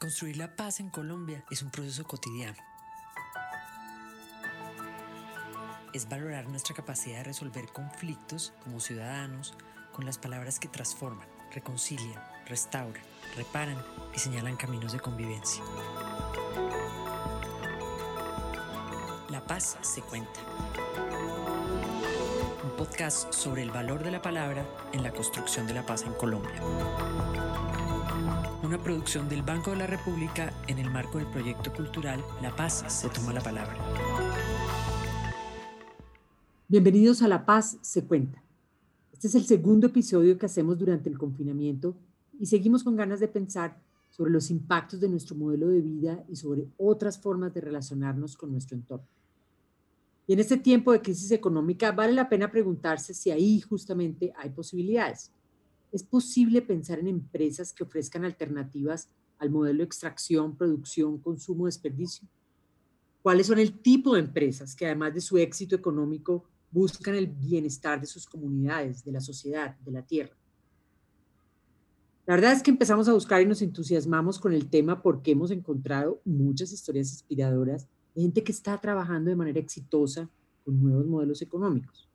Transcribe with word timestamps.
Construir 0.00 0.38
la 0.38 0.56
paz 0.56 0.80
en 0.80 0.88
Colombia 0.88 1.44
es 1.50 1.60
un 1.60 1.70
proceso 1.70 2.04
cotidiano. 2.04 2.56
Es 5.92 6.08
valorar 6.08 6.48
nuestra 6.48 6.74
capacidad 6.74 7.18
de 7.18 7.24
resolver 7.24 7.66
conflictos 7.70 8.54
como 8.64 8.80
ciudadanos 8.80 9.52
con 9.92 10.06
las 10.06 10.16
palabras 10.16 10.58
que 10.58 10.68
transforman, 10.68 11.28
reconcilian, 11.52 12.18
restauran, 12.46 13.02
reparan 13.36 13.76
y 14.16 14.18
señalan 14.18 14.56
caminos 14.56 14.92
de 14.92 15.00
convivencia. 15.00 15.62
La 19.28 19.44
paz 19.46 19.76
se 19.82 20.00
cuenta. 20.00 20.40
Un 22.62 22.76
podcast 22.76 23.32
sobre 23.32 23.62
el 23.62 23.70
valor 23.70 24.04
de 24.04 24.10
la 24.10 24.20
palabra 24.20 24.66
en 24.92 25.02
la 25.02 25.12
construcción 25.12 25.66
de 25.66 25.74
la 25.74 25.86
paz 25.86 26.04
en 26.04 26.12
Colombia 26.14 26.60
una 28.70 28.78
producción 28.84 29.28
del 29.28 29.42
Banco 29.42 29.72
de 29.72 29.78
la 29.78 29.88
República 29.88 30.52
en 30.68 30.78
el 30.78 30.88
marco 30.92 31.18
del 31.18 31.26
proyecto 31.26 31.72
cultural 31.72 32.22
La 32.40 32.54
Paz 32.54 32.84
se 32.86 33.08
toma 33.08 33.32
la 33.32 33.40
palabra. 33.40 33.76
Bienvenidos 36.68 37.20
a 37.22 37.26
La 37.26 37.44
Paz 37.44 37.78
se 37.80 38.04
cuenta. 38.04 38.40
Este 39.12 39.26
es 39.26 39.34
el 39.34 39.44
segundo 39.44 39.88
episodio 39.88 40.38
que 40.38 40.46
hacemos 40.46 40.78
durante 40.78 41.08
el 41.08 41.18
confinamiento 41.18 41.96
y 42.38 42.46
seguimos 42.46 42.84
con 42.84 42.94
ganas 42.94 43.18
de 43.18 43.26
pensar 43.26 43.76
sobre 44.08 44.30
los 44.30 44.52
impactos 44.52 45.00
de 45.00 45.08
nuestro 45.08 45.34
modelo 45.34 45.66
de 45.66 45.80
vida 45.80 46.24
y 46.28 46.36
sobre 46.36 46.68
otras 46.76 47.18
formas 47.18 47.52
de 47.52 47.62
relacionarnos 47.62 48.36
con 48.36 48.52
nuestro 48.52 48.76
entorno. 48.76 49.08
Y 50.30 50.34
en 50.34 50.38
este 50.38 50.56
tiempo 50.56 50.92
de 50.92 51.02
crisis 51.02 51.32
económica 51.32 51.90
vale 51.90 52.12
la 52.12 52.28
pena 52.28 52.52
preguntarse 52.52 53.14
si 53.14 53.32
ahí 53.32 53.60
justamente 53.60 54.32
hay 54.36 54.50
posibilidades 54.50 55.32
¿Es 55.90 56.04
posible 56.04 56.62
pensar 56.62 57.00
en 57.00 57.08
empresas 57.08 57.72
que 57.72 57.82
ofrezcan 57.82 58.24
alternativas 58.24 59.08
al 59.40 59.50
modelo 59.50 59.78
de 59.78 59.86
extracción, 59.86 60.56
producción, 60.56 61.18
consumo, 61.18 61.66
desperdicio? 61.66 62.28
¿Cuáles 63.22 63.48
son 63.48 63.58
el 63.58 63.80
tipo 63.80 64.14
de 64.14 64.20
empresas 64.20 64.76
que 64.76 64.86
además 64.86 65.14
de 65.14 65.20
su 65.20 65.36
éxito 65.36 65.74
económico 65.74 66.44
buscan 66.70 67.16
el 67.16 67.26
bienestar 67.26 68.00
de 68.00 68.06
sus 68.06 68.24
comunidades, 68.24 69.04
de 69.04 69.10
la 69.10 69.20
sociedad, 69.20 69.76
de 69.80 69.90
la 69.90 70.02
tierra? 70.02 70.36
La 72.24 72.36
verdad 72.36 72.52
es 72.52 72.62
que 72.62 72.70
empezamos 72.70 73.08
a 73.08 73.14
buscar 73.14 73.42
y 73.42 73.46
nos 73.46 73.62
entusiasmamos 73.62 74.38
con 74.38 74.52
el 74.52 74.70
tema 74.70 75.02
porque 75.02 75.32
hemos 75.32 75.50
encontrado 75.50 76.22
muchas 76.24 76.70
historias 76.70 77.10
inspiradoras 77.10 77.88
gente 78.14 78.42
que 78.42 78.52
está 78.52 78.78
trabajando 78.78 79.30
de 79.30 79.36
manera 79.36 79.60
exitosa 79.60 80.28
con 80.64 80.82
nuevos 80.82 81.06
modelos 81.06 81.42
económicos. 81.42 82.08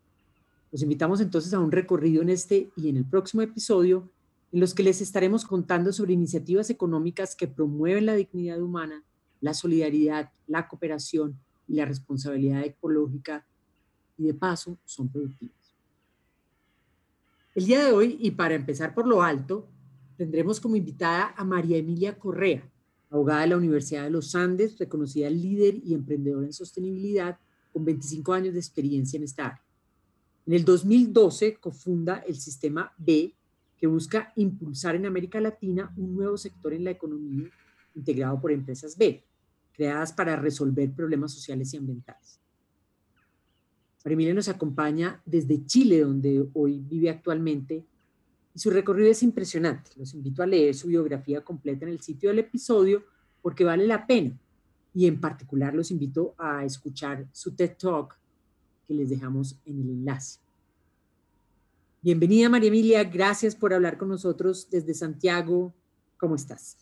Los 0.72 0.82
invitamos 0.82 1.22
entonces 1.22 1.54
a 1.54 1.60
un 1.60 1.72
recorrido 1.72 2.22
en 2.22 2.30
este 2.30 2.70
y 2.76 2.90
en 2.90 2.98
el 2.98 3.06
próximo 3.06 3.42
episodio 3.42 4.10
en 4.52 4.60
los 4.60 4.74
que 4.74 4.84
les 4.84 5.02
estaremos 5.02 5.46
contando 5.46 5.92
sobre 5.92 6.14
iniciativas 6.14 6.70
económicas 6.70 7.36
que 7.36 7.48
promueven 7.48 8.06
la 8.06 8.16
dignidad 8.16 8.62
humana, 8.62 9.04
la 9.42 9.54
solidaridad, 9.54 10.32
la 10.48 10.68
cooperación 10.68 11.38
y 11.68 11.76
la 11.76 11.86
responsabilidad 11.86 12.64
ecológica 12.64 13.46
y 14.18 14.24
de 14.24 14.34
paso 14.34 14.78
son 14.86 15.10
productivas. 15.10 15.56
El 17.54 17.66
día 17.66 17.84
de 17.84 17.92
hoy, 17.92 18.18
y 18.20 18.32
para 18.32 18.54
empezar 18.54 18.94
por 18.94 19.08
lo 19.08 19.22
alto, 19.22 19.68
tendremos 20.18 20.60
como 20.60 20.76
invitada 20.76 21.34
a 21.38 21.44
María 21.44 21.78
Emilia 21.78 22.18
Correa, 22.18 22.70
abogada 23.16 23.42
de 23.42 23.48
la 23.48 23.58
Universidad 23.58 24.04
de 24.04 24.10
los 24.10 24.36
Andes, 24.36 24.78
reconocida 24.78 25.30
líder 25.30 25.76
y 25.84 25.94
emprendedora 25.94 26.46
en 26.46 26.54
sostenibilidad, 26.54 27.38
con 27.72 27.86
25 27.86 28.34
años 28.34 28.54
de 28.54 28.60
experiencia 28.60 29.18
en 29.18 29.24
esta 29.24 29.46
área. 29.48 29.64
En 30.46 30.54
el 30.54 30.66
2012 30.66 31.56
cofunda 31.56 32.18
el 32.28 32.36
Sistema 32.36 32.94
B, 32.98 33.34
que 33.78 33.88
busca 33.88 34.32
impulsar 34.36 34.96
en 34.96 35.06
América 35.06 35.40
Latina 35.42 35.94
un 35.98 36.16
nuevo 36.16 36.38
sector 36.38 36.74
en 36.74 36.84
la 36.84 36.92
economía 36.92 37.50
integrado 37.96 38.40
por 38.40 38.52
empresas 38.52 38.98
B, 38.98 39.24
creadas 39.74 40.14
para 40.14 40.36
resolver 40.36 40.92
problemas 40.94 41.34
sociales 41.34 41.74
y 41.74 41.78
ambientales. 41.78 42.40
María 44.04 44.34
nos 44.34 44.50
acompaña 44.50 45.22
desde 45.26 45.66
Chile, 45.66 46.02
donde 46.02 46.48
hoy 46.54 46.80
vive 46.80 47.10
actualmente, 47.10 47.84
y 48.54 48.60
su 48.60 48.70
recorrido 48.70 49.10
es 49.10 49.24
impresionante. 49.24 49.92
Los 49.98 50.14
invito 50.14 50.44
a 50.44 50.46
leer 50.46 50.76
su 50.76 50.88
biografía 50.88 51.44
completa 51.44 51.86
en 51.86 51.92
el 51.92 52.02
sitio 52.02 52.30
del 52.30 52.40
episodio 52.40 53.04
porque 53.46 53.64
vale 53.64 53.86
la 53.86 54.08
pena. 54.08 54.36
Y 54.92 55.06
en 55.06 55.22
particular 55.22 55.76
los 55.76 55.92
invito 55.92 56.34
a 56.36 56.66
escuchar 56.66 57.28
su 57.32 57.54
TED 57.54 57.78
Talk 57.78 58.18
que 58.88 58.96
les 58.96 59.08
dejamos 59.08 59.60
en 59.68 59.82
el 59.82 59.90
enlace. 59.92 60.40
Bienvenida 62.02 62.50
María 62.50 62.70
Emilia, 62.70 63.04
gracias 63.04 63.56
por 63.56 63.72
hablar 63.72 64.00
con 64.00 64.10
nosotros 64.10 64.68
desde 64.72 64.96
Santiago. 64.96 65.76
¿Cómo 66.18 66.34
estás? 66.34 66.80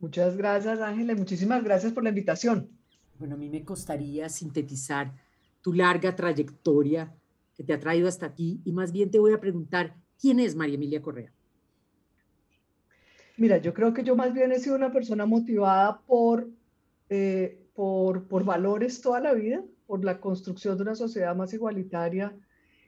Muchas 0.00 0.36
gracias 0.36 0.80
Ángela, 0.80 1.14
muchísimas 1.14 1.62
gracias 1.62 1.92
por 1.92 2.02
la 2.02 2.08
invitación. 2.08 2.68
Bueno, 3.20 3.36
a 3.36 3.38
mí 3.38 3.48
me 3.48 3.64
costaría 3.64 4.28
sintetizar 4.28 5.14
tu 5.62 5.72
larga 5.72 6.16
trayectoria 6.16 7.14
que 7.54 7.62
te 7.62 7.72
ha 7.72 7.78
traído 7.78 8.08
hasta 8.08 8.26
aquí 8.26 8.60
y 8.64 8.72
más 8.72 8.90
bien 8.90 9.12
te 9.12 9.20
voy 9.20 9.34
a 9.34 9.40
preguntar, 9.40 9.94
¿quién 10.20 10.40
es 10.40 10.56
María 10.56 10.74
Emilia 10.74 11.00
Correa? 11.00 11.35
Mira, 13.38 13.58
yo 13.58 13.74
creo 13.74 13.92
que 13.92 14.02
yo 14.02 14.16
más 14.16 14.32
bien 14.32 14.52
he 14.52 14.58
sido 14.58 14.76
una 14.76 14.92
persona 14.92 15.26
motivada 15.26 16.00
por, 16.06 16.48
eh, 17.10 17.66
por, 17.74 18.26
por 18.28 18.44
valores 18.44 19.02
toda 19.02 19.20
la 19.20 19.34
vida, 19.34 19.62
por 19.86 20.04
la 20.04 20.20
construcción 20.20 20.76
de 20.76 20.82
una 20.82 20.94
sociedad 20.94 21.36
más 21.36 21.52
igualitaria 21.52 22.34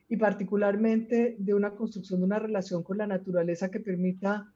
y 0.08 0.16
particularmente 0.16 1.36
de 1.38 1.54
una 1.54 1.72
construcción 1.72 2.20
de 2.20 2.26
una 2.26 2.38
relación 2.38 2.82
con 2.82 2.96
la 2.96 3.06
naturaleza 3.06 3.70
que 3.70 3.80
permita 3.80 4.50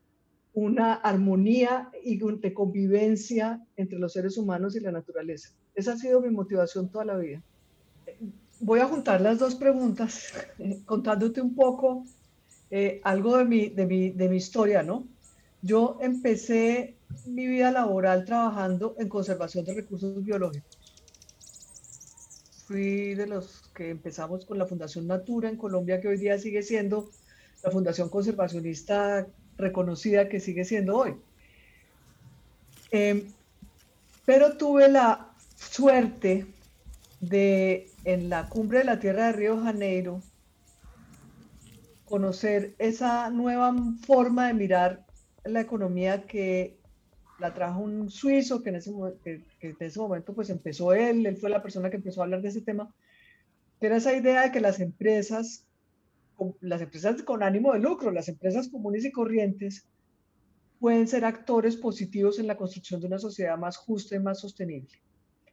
una 0.55 0.95
armonía 0.95 1.91
y 2.03 2.19
de 2.19 2.55
convivencia 2.55 3.63
entre 3.77 3.99
los 3.99 4.13
seres 4.13 4.37
humanos 4.37 4.77
y 4.77 4.81
la 4.81 4.93
naturaleza. 4.93 5.51
Esa 5.75 5.93
ha 5.93 5.97
sido 5.97 6.21
mi 6.21 6.31
motivación 6.31 6.91
toda 6.91 7.05
la 7.05 7.17
vida. 7.17 7.43
Voy 8.61 8.81
a 8.81 8.87
juntar 8.87 9.21
las 9.21 9.39
dos 9.39 9.55
preguntas 9.55 10.33
contándote 10.87 11.41
un 11.41 11.55
poco 11.55 12.05
eh, 12.71 13.01
algo 13.05 13.37
de 13.37 13.45
mi, 13.45 13.69
de, 13.69 13.87
mi, 13.87 14.11
de 14.11 14.29
mi 14.29 14.37
historia, 14.37 14.83
¿no? 14.83 15.07
Yo 15.63 15.99
empecé 16.01 16.97
mi 17.27 17.47
vida 17.47 17.71
laboral 17.71 18.25
trabajando 18.25 18.95
en 18.99 19.09
conservación 19.09 19.65
de 19.65 19.75
recursos 19.75 20.23
biológicos 20.25 20.83
fui 22.73 23.15
de 23.15 23.27
los 23.27 23.71
que 23.75 23.91
empezamos 23.91 24.47
con 24.47 24.59
la 24.59 24.67
Fundación 24.67 25.07
Natura 25.07 25.49
en 25.49 25.57
Colombia, 25.57 26.01
que 26.01 26.09
hoy 26.09 26.17
día 26.17 26.39
sigue 26.39 26.63
siendo 26.63 27.11
la 27.63 27.71
fundación 27.71 28.09
conservacionista 28.09 29.27
reconocida 29.59 30.29
que 30.29 30.41
sigue 30.41 30.65
siendo 30.65 30.97
hoy. 30.97 31.15
Em, 32.91 33.25
pero 34.25 34.57
tuve 34.57 34.89
la 34.89 35.29
suerte 35.55 36.47
de, 37.21 37.91
en 38.05 38.29
la 38.29 38.49
cumbre 38.49 38.79
de 38.79 38.85
la 38.85 38.99
Tierra 38.99 39.27
de 39.27 39.33
Río 39.33 39.61
Janeiro, 39.63 40.23
conocer 42.07 42.75
esa 42.79 43.31
nueva 43.31 43.75
forma 44.07 44.47
de 44.49 44.55
mirar 44.55 45.05
la 45.45 45.61
economía 45.61 46.27
que 46.27 46.79
la 47.39 47.53
trajo 47.55 47.81
un 47.81 48.11
suizo 48.11 48.63
que 48.63 48.71
en, 48.71 48.77
ese, 48.77 48.93
que, 49.25 49.43
en 49.61 49.77
ese 49.81 49.99
momento 49.99 50.35
pues 50.35 50.51
empezó 50.51 50.93
él, 50.93 51.27
él 51.27 51.37
fue 51.37 51.51
la 51.51 51.63
persona 51.63 51.91
que 51.91 51.97
empezó 51.97 52.21
a 52.21 52.25
hablar 52.25 52.43
de 52.43 52.49
ese 52.49 52.61
tema, 52.61 52.95
era 53.81 53.97
esa 53.97 54.15
idea 54.15 54.43
de 54.43 54.53
que 54.53 54.61
las 54.61 54.79
empresas, 54.79 55.67
las 56.61 56.81
empresas 56.81 57.23
con 57.23 57.43
ánimo 57.43 57.73
de 57.73 57.81
lucro, 57.81 58.13
las 58.13 58.29
empresas 58.29 58.69
comunes 58.69 59.05
y 59.05 59.11
corrientes, 59.11 59.87
pueden 60.79 61.09
ser 61.09 61.25
actores 61.25 61.77
positivos 61.77 62.39
en 62.39 62.47
la 62.47 62.57
construcción 62.57 63.01
de 63.01 63.09
una 63.09 63.19
sociedad 63.19 63.59
más 63.59 63.77
justa 63.77 64.17
y 64.17 64.21
más 64.21 64.41
sostenible. 64.41 64.91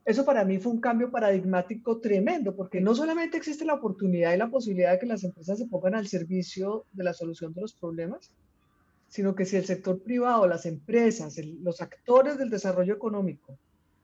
Eso 0.05 0.25
para 0.25 0.43
mí 0.43 0.57
fue 0.57 0.71
un 0.71 0.79
cambio 0.79 1.11
paradigmático 1.11 1.99
tremendo, 1.99 2.55
porque 2.55 2.81
no 2.81 2.95
solamente 2.95 3.37
existe 3.37 3.65
la 3.65 3.75
oportunidad 3.75 4.33
y 4.33 4.37
la 4.37 4.49
posibilidad 4.49 4.91
de 4.91 4.99
que 4.99 5.05
las 5.05 5.23
empresas 5.23 5.59
se 5.59 5.67
pongan 5.67 5.95
al 5.95 6.07
servicio 6.07 6.85
de 6.93 7.03
la 7.03 7.13
solución 7.13 7.53
de 7.53 7.61
los 7.61 7.73
problemas, 7.73 8.31
sino 9.09 9.35
que 9.35 9.45
si 9.45 9.57
el 9.57 9.65
sector 9.65 10.01
privado, 10.01 10.47
las 10.47 10.65
empresas, 10.65 11.35
los 11.61 11.81
actores 11.81 12.37
del 12.37 12.49
desarrollo 12.49 12.93
económico 12.93 13.57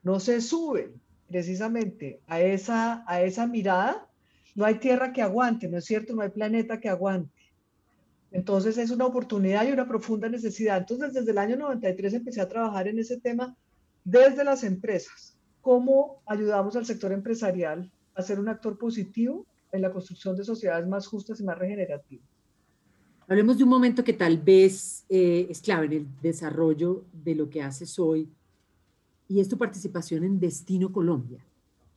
no 0.04 0.19
se 0.19 0.42
suben 0.42 1.00
precisamente 1.28 2.22
a 2.28 2.42
esa, 2.42 3.04
a 3.07 3.22
esa 3.22 3.48
mirada, 3.48 4.07
no 4.56 4.66
hay 4.66 4.75
tierra 4.75 5.13
que 5.13 5.22
aguante, 5.22 5.68
¿no 5.68 5.78
es 5.78 5.86
cierto? 5.86 6.16
No 6.16 6.22
hay 6.22 6.30
planeta 6.30 6.80
que 6.80 6.90
aguante. 6.90 7.34
Entonces 8.31 8.78
es 8.78 8.92
una 8.92 9.06
oportunidad 9.06 9.68
y 9.68 9.72
una 9.72 9.88
profunda 9.88 10.28
necesidad. 10.28 10.78
Entonces 10.78 11.13
desde 11.13 11.31
el 11.31 11.38
año 11.38 11.56
93 11.56 12.13
empecé 12.13 12.42
a 12.42 12.50
trabajar 12.50 12.88
en 12.88 13.00
ese 13.00 13.19
tema 13.19 13.56
desde 14.04 14.44
las 14.44 14.63
empresas. 14.63 15.38
¿Cómo 15.62 16.22
ayudamos 16.25 16.75
al 16.75 16.86
sector 16.86 17.12
empresarial 17.12 17.92
a 18.13 18.22
ser 18.22 18.40
un 18.40 18.50
actor 18.50 18.78
positivo 18.78 19.46
en 19.72 19.81
la 19.81 19.92
construcción 19.92 20.36
de 20.36 20.44
sociedades 20.44 20.88
más 20.88 21.08
justas 21.08 21.40
y 21.40 21.44
más 21.44 21.58
regenerativas? 21.58 22.35
Hablemos 23.27 23.57
de 23.57 23.63
un 23.63 23.72
momento 23.72 24.04
que 24.04 24.13
tal 24.13 24.38
vez 24.38 25.04
eh, 25.10 25.48
es 25.50 25.60
clave 25.60 25.88
en 25.88 25.94
el 25.94 26.07
desarrollo 26.22 27.06
de 27.12 27.33
lo 27.33 27.50
que 27.50 27.63
haces 27.63 27.98
hoy 27.98 28.30
y 29.27 29.39
es 29.39 29.50
tu 29.50 29.57
participación 29.57 30.24
en 30.24 30.39
Destino 30.39 30.92
Colombia. 30.92 31.44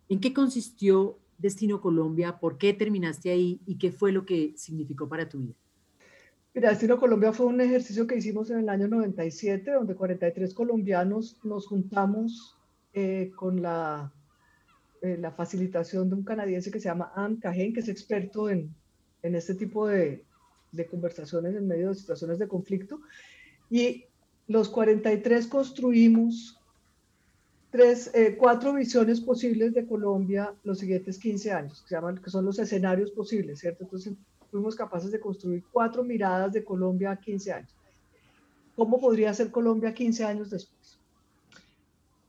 ¿En 0.09 0.21
qué 0.21 0.33
consistió 0.33 1.19
Destino 1.37 1.83
Colombia? 1.83 2.39
¿Por 2.39 2.57
qué 2.57 2.73
terminaste 2.73 3.31
ahí? 3.31 3.61
¿Y 3.67 3.77
qué 3.77 3.93
fue 3.93 4.11
lo 4.11 4.25
que 4.25 4.55
significó 4.57 5.07
para 5.07 5.29
tu 5.29 5.41
vida? 5.41 5.55
Mira, 6.55 6.71
Destino 6.71 6.99
Colombia 6.99 7.31
fue 7.35 7.45
un 7.45 7.61
ejercicio 7.61 8.07
que 8.07 8.17
hicimos 8.17 8.49
en 8.49 8.61
el 8.61 8.69
año 8.71 8.89
97, 8.89 9.71
donde 9.71 9.95
43 9.95 10.55
colombianos 10.55 11.37
nos 11.45 11.67
juntamos 11.67 12.57
eh, 12.95 13.33
con 13.37 13.61
la, 13.61 14.11
eh, 15.03 15.19
la 15.21 15.31
facilitación 15.31 16.09
de 16.09 16.15
un 16.15 16.25
canadiense 16.25 16.71
que 16.71 16.81
se 16.81 16.89
llama 16.89 17.13
Anne 17.15 17.39
Cajen, 17.39 17.75
que 17.75 17.81
es 17.81 17.89
experto 17.91 18.49
en, 18.49 18.75
en 19.23 19.35
este 19.35 19.55
tipo 19.55 19.87
de, 19.87 20.25
de 20.73 20.87
conversaciones 20.87 21.55
en 21.55 21.67
medio 21.67 21.89
de 21.89 21.95
situaciones 21.95 22.39
de 22.39 22.49
conflicto. 22.49 23.01
Y 23.71 24.05
los 24.47 24.69
43 24.69 25.47
construimos 25.47 26.59
tres, 27.71 28.11
eh, 28.15 28.37
cuatro 28.39 28.73
visiones 28.73 29.21
posibles 29.21 29.75
de 29.75 29.87
Colombia 29.87 30.55
los 30.65 30.79
siguientes 30.79 31.19
15 31.19 31.53
años, 31.53 31.85
que, 31.87 31.95
llaman, 31.95 32.19
que 32.19 32.31
son 32.31 32.45
los 32.45 32.59
escenarios 32.59 33.11
posibles, 33.11 33.61
¿cierto? 33.61 33.85
Entonces 33.85 34.15
fuimos 34.51 34.75
capaces 34.75 35.11
de 35.11 35.21
construir 35.21 35.65
cuatro 35.71 36.03
miradas 36.03 36.53
de 36.53 36.65
Colombia 36.65 37.11
a 37.11 37.21
15 37.21 37.53
años. 37.53 37.75
¿Cómo 38.75 39.01
podría 39.01 39.35
ser 39.35 39.51
Colombia 39.51 39.93
15 39.93 40.25
años 40.25 40.51
después? 40.51 40.99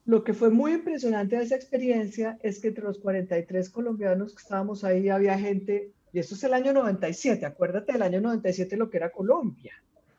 Lo 0.05 0.23
que 0.23 0.33
fue 0.33 0.49
muy 0.49 0.73
impresionante 0.73 1.37
de 1.37 1.43
esa 1.43 1.55
experiencia 1.55 2.39
es 2.41 2.59
que 2.59 2.69
entre 2.69 2.83
los 2.83 2.97
43 2.97 3.69
colombianos 3.69 4.33
que 4.33 4.41
estábamos 4.41 4.83
ahí 4.83 5.07
había 5.09 5.37
gente, 5.37 5.91
y 6.11 6.19
esto 6.19 6.35
es 6.35 6.43
el 6.43 6.53
año 6.53 6.73
97, 6.73 7.45
acuérdate 7.45 7.93
del 7.93 8.01
año 8.01 8.21
97 8.21 8.77
lo 8.77 8.89
que 8.89 8.97
era 8.97 9.11
Colombia, 9.11 9.73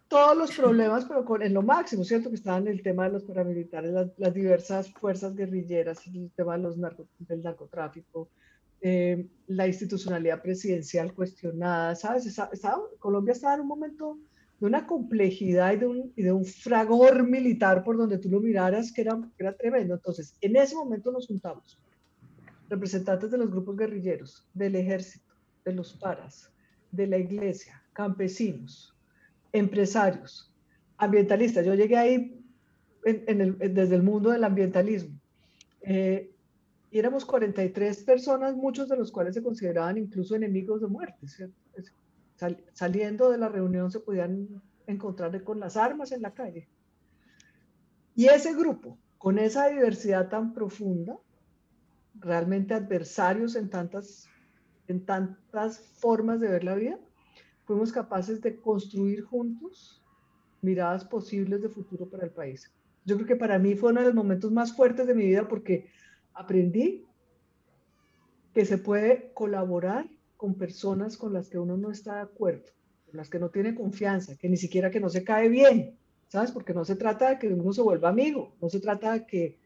todos 0.08 0.36
los 0.36 0.56
problemas, 0.56 1.04
pero 1.04 1.24
con, 1.24 1.40
en 1.42 1.54
lo 1.54 1.62
máximo, 1.62 2.02
¿cierto? 2.02 2.30
Que 2.30 2.34
estaban 2.34 2.66
el 2.66 2.82
tema 2.82 3.04
de 3.04 3.12
los 3.12 3.24
paramilitares, 3.24 3.92
las, 4.16 4.34
diversas 4.34 4.92
fuerzas 4.92 5.36
guerrilleras, 5.36 6.04
el 6.08 6.32
tema 6.34 6.56
de 6.56 6.64
los 6.64 6.76
del 7.18 7.42
narcotráfico, 7.42 8.28
eh, 8.80 9.28
la 9.46 9.68
institucionalidad 9.68 10.42
presidencial 10.42 11.14
cuestionada, 11.14 11.94
¿sabes? 11.94 12.36
Colombia 12.98 13.32
estaba 13.32 13.54
en 13.54 13.60
un 13.60 13.68
momento 13.68 14.18
de 14.58 14.66
una 14.66 14.86
complejidad 14.86 15.72
y 15.74 15.76
de, 15.76 15.86
un, 15.86 16.12
y 16.16 16.22
de 16.22 16.32
un 16.32 16.44
fragor 16.44 17.22
militar 17.28 17.84
por 17.84 17.96
donde 17.96 18.18
tú 18.18 18.28
lo 18.28 18.40
miraras 18.40 18.92
que 18.92 19.02
era, 19.02 19.16
que 19.36 19.44
era 19.44 19.56
tremendo. 19.56 19.94
Entonces, 19.94 20.34
en 20.40 20.56
ese 20.56 20.74
momento 20.74 21.12
nos 21.12 21.28
juntamos, 21.28 21.78
representantes 22.68 23.30
de 23.30 23.38
los 23.38 23.50
grupos 23.50 23.76
guerrilleros, 23.76 24.46
del 24.54 24.76
ejército, 24.76 25.29
de 25.64 25.72
los 25.72 25.94
paras, 25.94 26.52
de 26.90 27.06
la 27.06 27.18
iglesia, 27.18 27.82
campesinos, 27.92 28.96
empresarios, 29.52 30.52
ambientalistas. 30.96 31.64
Yo 31.64 31.74
llegué 31.74 31.96
ahí 31.96 32.44
desde 33.02 33.94
el 33.94 34.02
mundo 34.02 34.30
del 34.30 34.44
ambientalismo. 34.44 35.18
Eh, 35.82 36.30
y 36.90 36.98
éramos 36.98 37.24
43 37.24 38.04
personas, 38.04 38.56
muchos 38.56 38.88
de 38.88 38.96
los 38.96 39.12
cuales 39.12 39.34
se 39.34 39.42
consideraban 39.42 39.96
incluso 39.96 40.34
enemigos 40.34 40.80
de 40.80 40.88
muerte. 40.88 41.26
saliendo 42.72 43.30
de 43.30 43.38
la 43.38 43.48
reunión 43.48 43.90
se 43.90 44.00
podían 44.00 44.62
encontrar 44.86 45.42
con 45.44 45.60
las 45.60 45.76
armas 45.76 46.10
en 46.12 46.22
la 46.22 46.34
calle. 46.34 46.68
Y 48.14 48.26
ese 48.26 48.54
grupo, 48.54 48.98
con 49.18 49.38
esa 49.38 49.68
diversidad 49.68 50.28
tan 50.28 50.52
profunda, 50.52 51.16
realmente 52.14 52.74
adversarios 52.74 53.54
en 53.54 53.70
tantas, 53.70 54.28
en 54.88 55.04
tantas 55.04 55.78
formas 55.98 56.40
de 56.40 56.48
ver 56.48 56.64
la 56.64 56.74
vida, 56.74 56.98
fuimos 57.64 57.92
capaces 57.92 58.40
de 58.40 58.56
construir 58.56 59.22
juntos 59.22 60.02
miradas 60.62 61.04
posibles 61.04 61.62
de 61.62 61.68
futuro 61.68 62.08
para 62.08 62.24
el 62.24 62.30
país. 62.30 62.70
Yo 63.04 63.16
creo 63.16 63.28
que 63.28 63.36
para 63.36 63.58
mí 63.58 63.74
fue 63.74 63.90
uno 63.90 64.00
de 64.00 64.06
los 64.06 64.14
momentos 64.14 64.50
más 64.50 64.74
fuertes 64.74 65.06
de 65.06 65.14
mi 65.14 65.24
vida 65.26 65.46
porque 65.48 65.86
aprendí 66.34 67.06
que 68.52 68.64
se 68.64 68.78
puede 68.78 69.30
colaborar 69.32 70.08
con 70.36 70.54
personas 70.54 71.16
con 71.16 71.32
las 71.32 71.48
que 71.48 71.58
uno 71.58 71.76
no 71.76 71.90
está 71.90 72.16
de 72.16 72.22
acuerdo, 72.22 72.66
con 73.06 73.16
las 73.16 73.30
que 73.30 73.38
no 73.38 73.50
tiene 73.50 73.74
confianza, 73.74 74.36
que 74.36 74.48
ni 74.48 74.56
siquiera 74.56 74.90
que 74.90 75.00
no 75.00 75.08
se 75.08 75.22
cae 75.22 75.48
bien, 75.48 75.96
¿sabes? 76.28 76.50
Porque 76.50 76.74
no 76.74 76.84
se 76.84 76.96
trata 76.96 77.30
de 77.30 77.38
que 77.38 77.48
uno 77.48 77.72
se 77.72 77.82
vuelva 77.82 78.08
amigo, 78.08 78.56
no 78.60 78.68
se 78.68 78.80
trata 78.80 79.12
de 79.12 79.26
que 79.26 79.59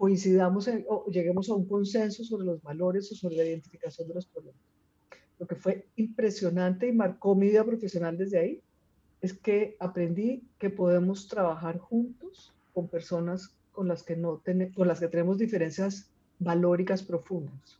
coincidamos 0.00 0.62
o 0.88 1.10
lleguemos 1.10 1.50
a 1.50 1.54
un 1.54 1.66
consenso 1.66 2.24
sobre 2.24 2.46
los 2.46 2.62
valores 2.62 3.12
o 3.12 3.14
sobre 3.14 3.36
la 3.36 3.44
identificación 3.44 4.08
de 4.08 4.14
los 4.14 4.26
problemas 4.26 4.70
lo 5.40 5.46
que 5.46 5.56
fue 5.56 5.86
impresionante 5.96 6.86
y 6.86 6.92
marcó 6.92 7.34
mi 7.34 7.48
vida 7.48 7.64
profesional 7.64 8.16
desde 8.16 8.38
ahí, 8.38 8.60
es 9.22 9.32
que 9.32 9.74
aprendí 9.80 10.44
que 10.58 10.68
podemos 10.68 11.28
trabajar 11.28 11.78
juntos 11.78 12.52
con 12.74 12.88
personas 12.88 13.50
con 13.72 13.88
las 13.88 14.02
que, 14.02 14.16
no 14.16 14.42
con 14.76 14.86
las 14.86 15.00
que 15.00 15.08
tenemos 15.08 15.38
diferencias 15.38 16.10
valóricas 16.38 17.02
profundas. 17.02 17.78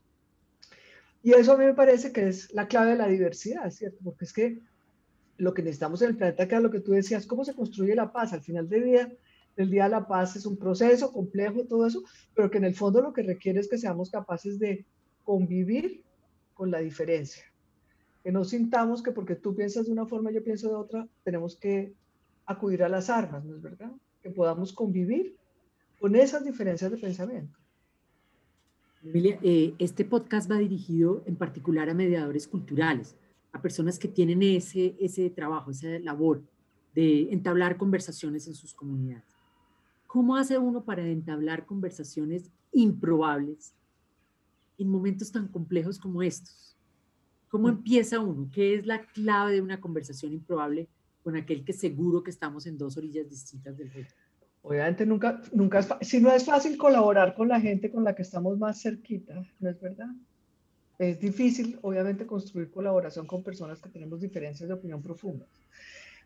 Y 1.22 1.34
eso 1.34 1.52
a 1.52 1.58
mí 1.58 1.66
me 1.66 1.74
parece 1.74 2.12
que 2.12 2.28
es 2.28 2.52
la 2.54 2.66
clave 2.66 2.92
de 2.92 2.96
la 2.96 3.08
diversidad, 3.08 3.70
¿cierto? 3.70 3.98
Porque 4.02 4.24
es 4.24 4.32
que 4.32 4.58
lo 5.36 5.52
que 5.52 5.62
necesitamos 5.62 6.00
en 6.00 6.10
el 6.10 6.16
planeta, 6.16 6.44
es 6.44 6.62
lo 6.62 6.70
que 6.70 6.80
tú 6.80 6.92
decías, 6.92 7.26
¿cómo 7.26 7.44
se 7.44 7.54
construye 7.54 7.94
la 7.94 8.10
paz? 8.10 8.32
Al 8.32 8.40
final 8.40 8.68
del 8.70 8.84
día, 8.84 9.12
el 9.56 9.70
día 9.70 9.84
de 9.84 9.90
la 9.90 10.06
paz 10.06 10.36
es 10.36 10.46
un 10.46 10.56
proceso 10.56 11.12
complejo, 11.12 11.64
todo 11.64 11.86
eso, 11.86 12.02
pero 12.34 12.50
que 12.50 12.58
en 12.58 12.64
el 12.64 12.74
fondo 12.74 13.02
lo 13.02 13.12
que 13.12 13.22
requiere 13.22 13.60
es 13.60 13.68
que 13.68 13.78
seamos 13.78 14.10
capaces 14.10 14.58
de 14.58 14.86
convivir 15.24 16.02
con 16.54 16.70
la 16.70 16.78
diferencia 16.78 17.44
que 18.22 18.32
no 18.32 18.44
sintamos 18.44 19.02
que 19.02 19.12
porque 19.12 19.34
tú 19.34 19.54
piensas 19.54 19.86
de 19.86 19.92
una 19.92 20.06
forma, 20.06 20.30
yo 20.30 20.44
pienso 20.44 20.68
de 20.68 20.74
otra, 20.74 21.08
tenemos 21.24 21.56
que 21.56 21.94
acudir 22.46 22.82
a 22.82 22.88
las 22.88 23.08
armas, 23.08 23.44
¿no 23.44 23.56
es 23.56 23.62
verdad? 23.62 23.92
Que 24.22 24.30
podamos 24.30 24.72
convivir 24.72 25.36
con 25.98 26.14
esas 26.16 26.44
diferencias 26.44 26.90
de 26.90 26.98
pensamiento. 26.98 27.58
Emilia, 29.02 29.38
eh, 29.42 29.74
este 29.78 30.04
podcast 30.04 30.50
va 30.50 30.58
dirigido 30.58 31.22
en 31.26 31.36
particular 31.36 31.88
a 31.88 31.94
mediadores 31.94 32.46
culturales, 32.46 33.16
a 33.52 33.62
personas 33.62 33.98
que 33.98 34.08
tienen 34.08 34.42
ese, 34.42 34.94
ese 35.00 35.30
trabajo, 35.30 35.70
esa 35.70 35.98
labor 36.00 36.42
de 36.94 37.32
entablar 37.32 37.78
conversaciones 37.78 38.46
en 38.46 38.54
sus 38.54 38.74
comunidades. 38.74 39.39
¿Cómo 40.12 40.34
hace 40.34 40.58
uno 40.58 40.82
para 40.82 41.06
entablar 41.06 41.66
conversaciones 41.66 42.50
improbables 42.72 43.76
en 44.76 44.88
momentos 44.88 45.30
tan 45.30 45.46
complejos 45.46 46.00
como 46.00 46.20
estos? 46.20 46.76
¿Cómo 47.48 47.68
mm. 47.68 47.70
empieza 47.70 48.18
uno? 48.18 48.50
¿Qué 48.52 48.74
es 48.74 48.86
la 48.86 49.02
clave 49.02 49.52
de 49.52 49.60
una 49.60 49.80
conversación 49.80 50.32
improbable 50.32 50.88
con 51.22 51.36
aquel 51.36 51.64
que 51.64 51.72
seguro 51.72 52.24
que 52.24 52.32
estamos 52.32 52.66
en 52.66 52.76
dos 52.76 52.96
orillas 52.96 53.30
distintas 53.30 53.78
del 53.78 53.88
río? 53.92 54.06
Obviamente 54.62 55.06
nunca, 55.06 55.40
nunca 55.52 55.78
es 55.78 55.88
si 56.00 56.20
no 56.20 56.32
es 56.32 56.44
fácil 56.44 56.76
colaborar 56.76 57.36
con 57.36 57.46
la 57.46 57.60
gente 57.60 57.88
con 57.88 58.02
la 58.02 58.12
que 58.12 58.22
estamos 58.22 58.58
más 58.58 58.82
cerquita, 58.82 59.46
¿no 59.60 59.70
es 59.70 59.80
verdad? 59.80 60.10
Es 60.98 61.20
difícil, 61.20 61.78
obviamente, 61.82 62.26
construir 62.26 62.68
colaboración 62.72 63.28
con 63.28 63.44
personas 63.44 63.80
que 63.80 63.88
tenemos 63.88 64.20
diferencias 64.20 64.68
de 64.68 64.74
opinión 64.74 65.00
profundas. 65.00 65.48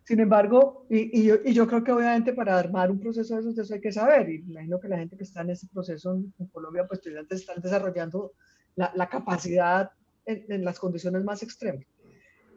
Sin 0.05 0.21
embargo, 0.21 0.87
y, 0.91 1.25
yo, 1.25 1.67
creo 1.67 1.83
que 1.83 1.93
obviamente 1.93 2.35
para 2.35 2.59
armar 2.59 2.91
un 2.91 3.01
proceso 3.01 3.35
de 3.35 3.41
esos, 3.41 3.57
de 3.57 3.63
eso 3.63 3.75
hay 3.75 3.81
que 3.81 3.93
saber, 3.93 4.29
y 4.29 4.37
imagino 4.37 4.79
que 4.79 4.89
la 4.89 4.99
gente 4.99 5.17
que 5.17 5.23
está 5.23 5.41
en 5.41 5.51
ese 5.51 5.67
proceso 5.73 6.15
en, 6.15 6.47
Colombia, 6.53 6.87
pues 6.87 7.01
están 7.31 7.63
desarrollando 7.63 8.33
la, 8.77 9.09
capacidad 9.09 9.91
en, 10.27 10.63
las 10.63 10.79
condiciones 10.79 11.25
más 11.25 11.43
extremas. 11.43 11.87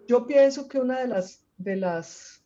Yo 0.10 0.28
pienso 0.28 0.68
que 0.68 0.80
una 0.80 1.00
de 1.00 1.08
las, 1.08 1.46
de 1.58 1.78
las 1.78 2.44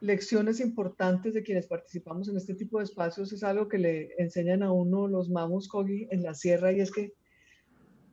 lecciones 0.00 0.60
importantes 0.60 1.34
de 1.34 1.42
quienes 1.42 1.66
participamos 1.66 2.28
en 2.28 2.38
este 2.38 2.54
tipo 2.54 2.78
de 2.78 2.84
espacios 2.84 3.32
es 3.34 3.44
algo 3.44 3.68
que 3.68 3.78
le 3.78 4.14
enseñan 4.16 4.62
a 4.62 4.72
uno 4.72 5.08
los 5.08 5.28
mamos 5.28 5.68
Kogi 5.68 6.08
en 6.10 6.22
la 6.22 6.34
sierra 6.34 6.72
y 6.72 6.80
es 6.80 6.90
que 6.90 7.12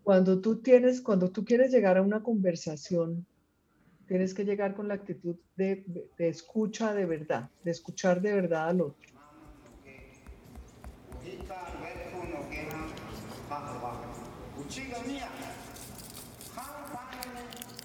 cuando 0.04 0.42
tú 0.42 0.62
tienes, 0.62 1.02
cuando 1.02 1.32
tú 1.32 1.46
quieres 1.46 1.72
llegar 1.72 1.98
a 1.98 2.02
una 2.02 2.24
conversación, 2.24 3.26
tienes 4.10 4.34
que 4.34 4.44
llegar 4.44 4.74
con 4.74 4.88
la 4.88 4.96
actitud 4.96 5.36
de, 5.56 5.86
escucha 6.18 6.96
de 6.96 7.06
verdad, 7.06 7.48
de 7.64 7.70
escuchar 7.70 8.20
de 8.22 8.34
verdad 8.34 8.70
al 8.70 8.82
otro. 8.82 9.08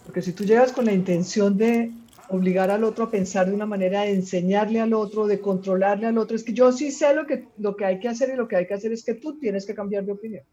Porque 0.06 0.22
si 0.22 0.32
tú 0.32 0.44
llegas 0.44 0.72
con 0.72 0.86
la 0.86 0.92
intención 0.92 1.58
de 1.58 1.92
obligar 2.30 2.70
al 2.70 2.84
otro 2.84 3.04
a 3.04 3.10
pensar 3.10 3.46
de 3.46 3.52
una 3.52 3.66
manera, 3.66 4.02
de 4.02 4.12
enseñarle 4.12 4.80
al 4.80 4.94
otro, 4.94 5.26
de 5.26 5.40
controlarle 5.40 6.06
al 6.06 6.16
otro, 6.16 6.36
es 6.36 6.42
que 6.42 6.54
yo 6.54 6.72
sí 6.72 6.90
sé 6.90 7.14
lo 7.14 7.26
que, 7.26 7.48
lo 7.58 7.76
que 7.76 7.84
hay 7.84 8.00
que 8.00 8.08
hacer 8.08 8.30
y 8.30 8.36
lo 8.36 8.48
que 8.48 8.56
hay 8.56 8.66
que 8.66 8.74
hacer 8.74 8.92
es 8.92 9.04
que 9.04 9.14
tú 9.14 9.38
tienes 9.38 9.66
que 9.66 9.74
cambiar 9.74 10.06
de 10.06 10.12
opinión. 10.12 10.44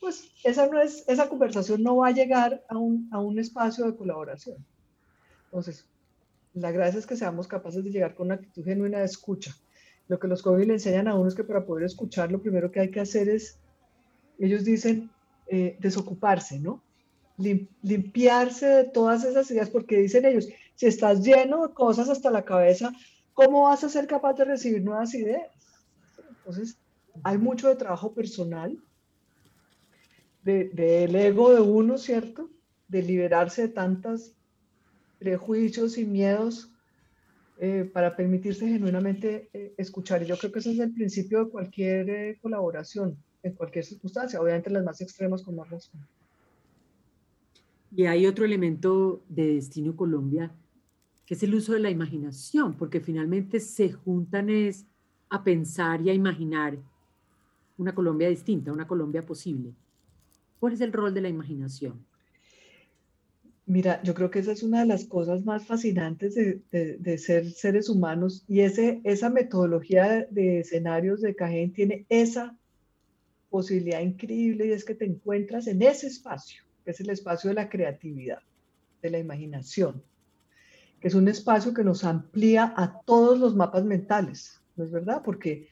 Pues 0.00 0.30
esa, 0.44 0.66
no 0.66 0.80
es, 0.80 1.04
esa 1.08 1.28
conversación 1.28 1.82
no 1.82 1.96
va 1.96 2.08
a 2.08 2.12
llegar 2.12 2.64
a 2.68 2.76
un, 2.76 3.08
a 3.12 3.20
un 3.20 3.38
espacio 3.38 3.86
de 3.86 3.96
colaboración. 3.96 4.56
Entonces, 5.46 5.86
la 6.54 6.70
gracia 6.70 6.98
es 6.98 7.06
que 7.06 7.16
seamos 7.16 7.48
capaces 7.48 7.82
de 7.84 7.90
llegar 7.90 8.14
con 8.14 8.26
una 8.26 8.36
actitud 8.36 8.64
genuina 8.64 8.98
de 8.98 9.04
escucha. 9.04 9.54
Lo 10.08 10.18
que 10.18 10.28
los 10.28 10.42
COVID 10.42 10.66
le 10.66 10.74
enseñan 10.74 11.08
a 11.08 11.14
uno 11.14 11.28
es 11.28 11.34
que 11.34 11.44
para 11.44 11.64
poder 11.64 11.84
escuchar, 11.84 12.30
lo 12.30 12.40
primero 12.40 12.70
que 12.70 12.80
hay 12.80 12.90
que 12.90 13.00
hacer 13.00 13.28
es, 13.28 13.58
ellos 14.38 14.64
dicen, 14.64 15.10
eh, 15.48 15.76
desocuparse, 15.80 16.58
¿no? 16.58 16.82
limpiarse 17.38 18.66
de 18.66 18.84
todas 18.84 19.24
esas 19.24 19.50
ideas, 19.50 19.70
porque 19.70 19.98
dicen 19.98 20.24
ellos, 20.24 20.48
si 20.74 20.86
estás 20.86 21.22
lleno 21.22 21.66
de 21.66 21.74
cosas 21.74 22.08
hasta 22.08 22.30
la 22.30 22.44
cabeza, 22.44 22.92
¿cómo 23.34 23.64
vas 23.64 23.84
a 23.84 23.88
ser 23.88 24.06
capaz 24.06 24.34
de 24.34 24.44
recibir 24.44 24.82
nuevas 24.82 25.14
ideas? 25.14 25.50
Entonces, 26.38 26.78
hay 27.22 27.38
mucho 27.38 27.68
de 27.68 27.76
trabajo 27.76 28.12
personal, 28.12 28.78
del 30.46 31.14
ego 31.16 31.52
de 31.52 31.60
uno, 31.60 31.98
¿cierto? 31.98 32.48
De 32.86 33.02
liberarse 33.02 33.62
de 33.62 33.68
tantas, 33.68 34.36
prejuicios 35.18 35.98
y 35.98 36.04
miedos 36.04 36.70
eh, 37.58 37.90
para 37.92 38.14
permitirse 38.14 38.68
genuinamente 38.68 39.48
eh, 39.52 39.74
escuchar. 39.76 40.22
Y 40.22 40.26
yo 40.26 40.36
creo 40.36 40.52
que 40.52 40.60
ese 40.60 40.72
es 40.72 40.78
el 40.78 40.92
principio 40.92 41.44
de 41.44 41.50
cualquier 41.50 42.10
eh, 42.10 42.38
colaboración, 42.40 43.16
en 43.42 43.54
cualquier 43.54 43.84
circunstancia, 43.84 44.40
obviamente 44.40 44.70
las 44.70 44.84
más 44.84 45.00
extremas 45.00 45.42
con 45.42 45.56
más 45.56 45.68
razón. 45.68 46.00
Y 47.90 48.04
hay 48.04 48.26
otro 48.26 48.44
elemento 48.44 49.22
de 49.28 49.54
Destino 49.54 49.96
Colombia, 49.96 50.52
que 51.24 51.34
es 51.34 51.42
el 51.42 51.54
uso 51.54 51.72
de 51.72 51.80
la 51.80 51.90
imaginación, 51.90 52.74
porque 52.74 53.00
finalmente 53.00 53.58
se 53.58 53.90
juntan 53.90 54.50
es 54.50 54.86
a 55.28 55.42
pensar 55.42 56.00
y 56.02 56.10
a 56.10 56.14
imaginar 56.14 56.78
una 57.78 57.94
Colombia 57.94 58.28
distinta, 58.28 58.72
una 58.72 58.86
Colombia 58.86 59.24
posible. 59.24 59.74
¿Cuál 60.60 60.72
es 60.72 60.80
el 60.80 60.92
rol 60.92 61.14
de 61.14 61.20
la 61.20 61.28
imaginación? 61.28 62.04
Mira, 63.68 64.00
yo 64.04 64.14
creo 64.14 64.30
que 64.30 64.38
esa 64.38 64.52
es 64.52 64.62
una 64.62 64.80
de 64.80 64.86
las 64.86 65.06
cosas 65.06 65.44
más 65.44 65.66
fascinantes 65.66 66.36
de, 66.36 67.18
ser 67.18 67.50
seres 67.50 67.88
humanos 67.88 68.44
y 68.46 68.60
ese, 68.60 69.00
esa 69.02 69.28
metodología 69.28 70.24
de, 70.30 70.60
escenarios 70.60 71.20
de 71.20 71.34
Cajén 71.34 71.72
tiene 71.72 72.06
esa 72.08 72.56
posibilidad 73.50 74.00
increíble 74.00 74.66
y 74.66 74.70
es 74.70 74.84
que 74.84 74.94
te 74.94 75.04
encuentras 75.04 75.66
en 75.66 75.82
ese 75.82 76.06
espacio, 76.06 76.62
que 76.84 76.92
es 76.92 77.00
el 77.00 77.10
espacio 77.10 77.48
de 77.48 77.54
la 77.54 77.68
creatividad, 77.68 78.38
de 79.02 79.10
la 79.10 79.18
imaginación, 79.18 80.00
que 81.00 81.08
es 81.08 81.14
un 81.14 81.26
espacio 81.26 81.74
que 81.74 81.82
nos 81.82 82.04
amplía 82.04 82.72
a 82.76 83.00
todos 83.00 83.36
los 83.40 83.56
mapas 83.56 83.84
mentales, 83.84 84.60
¿no 84.76 84.84
es 84.84 84.92
verdad? 84.92 85.22
Porque 85.24 85.68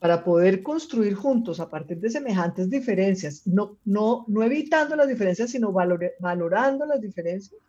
para 0.00 0.22
poder 0.22 0.62
construir 0.62 1.14
juntos 1.14 1.58
a 1.58 1.70
partir 1.70 1.98
de 2.00 2.10
semejantes 2.10 2.68
diferencias, 2.68 3.46
no, 3.46 3.78
no, 3.84 4.24
no 4.28 4.42
evitando 4.42 4.94
las 4.94 5.08
diferencias, 5.08 5.50
sino 5.50 5.72
valorando 5.72 6.84
las 6.84 7.00
diferencias, 7.00 7.60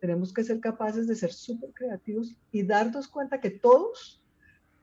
tenemos 0.00 0.32
que 0.32 0.44
ser 0.44 0.60
capaces 0.60 1.06
de 1.06 1.14
ser 1.14 1.32
súper 1.32 1.70
creativos 1.74 2.34
y 2.50 2.62
darnos 2.62 3.06
cuenta 3.06 3.40
que 3.40 3.50
todos 3.50 4.22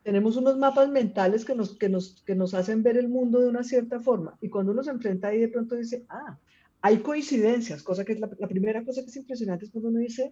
tenemos 0.04 0.38
unos 0.38 0.58
mapas 0.58 0.90
mentales 0.90 1.44
que 1.44 1.56
nos, 1.56 1.76
que, 1.78 1.90
nos, 1.90 2.24
que 2.24 2.36
nos 2.36 2.54
hacen 2.54 2.84
ver 2.84 2.98
el 2.98 3.10
mundo 3.10 3.42
de 3.42 3.50
una 3.50 3.64
cierta 3.64 4.00
forma. 4.00 4.38
Y 4.40 4.50
cuando 4.50 4.72
uno 4.72 4.84
se 4.84 4.92
enfrenta 4.92 5.30
ahí, 5.30 5.40
de 5.40 5.50
pronto 5.50 5.76
dice, 5.76 6.06
ah, 6.08 6.40
hay 6.82 7.00
coincidencias, 7.00 7.84
cosa 7.84 8.06
que 8.06 8.14
es 8.14 8.20
la, 8.20 8.30
la 8.38 8.48
primera 8.48 8.86
cosa 8.86 9.02
que 9.02 9.08
es 9.08 9.16
impresionante 9.18 9.66
es 9.66 9.72
cuando 9.72 9.90
uno 9.90 10.00
dice, 10.00 10.32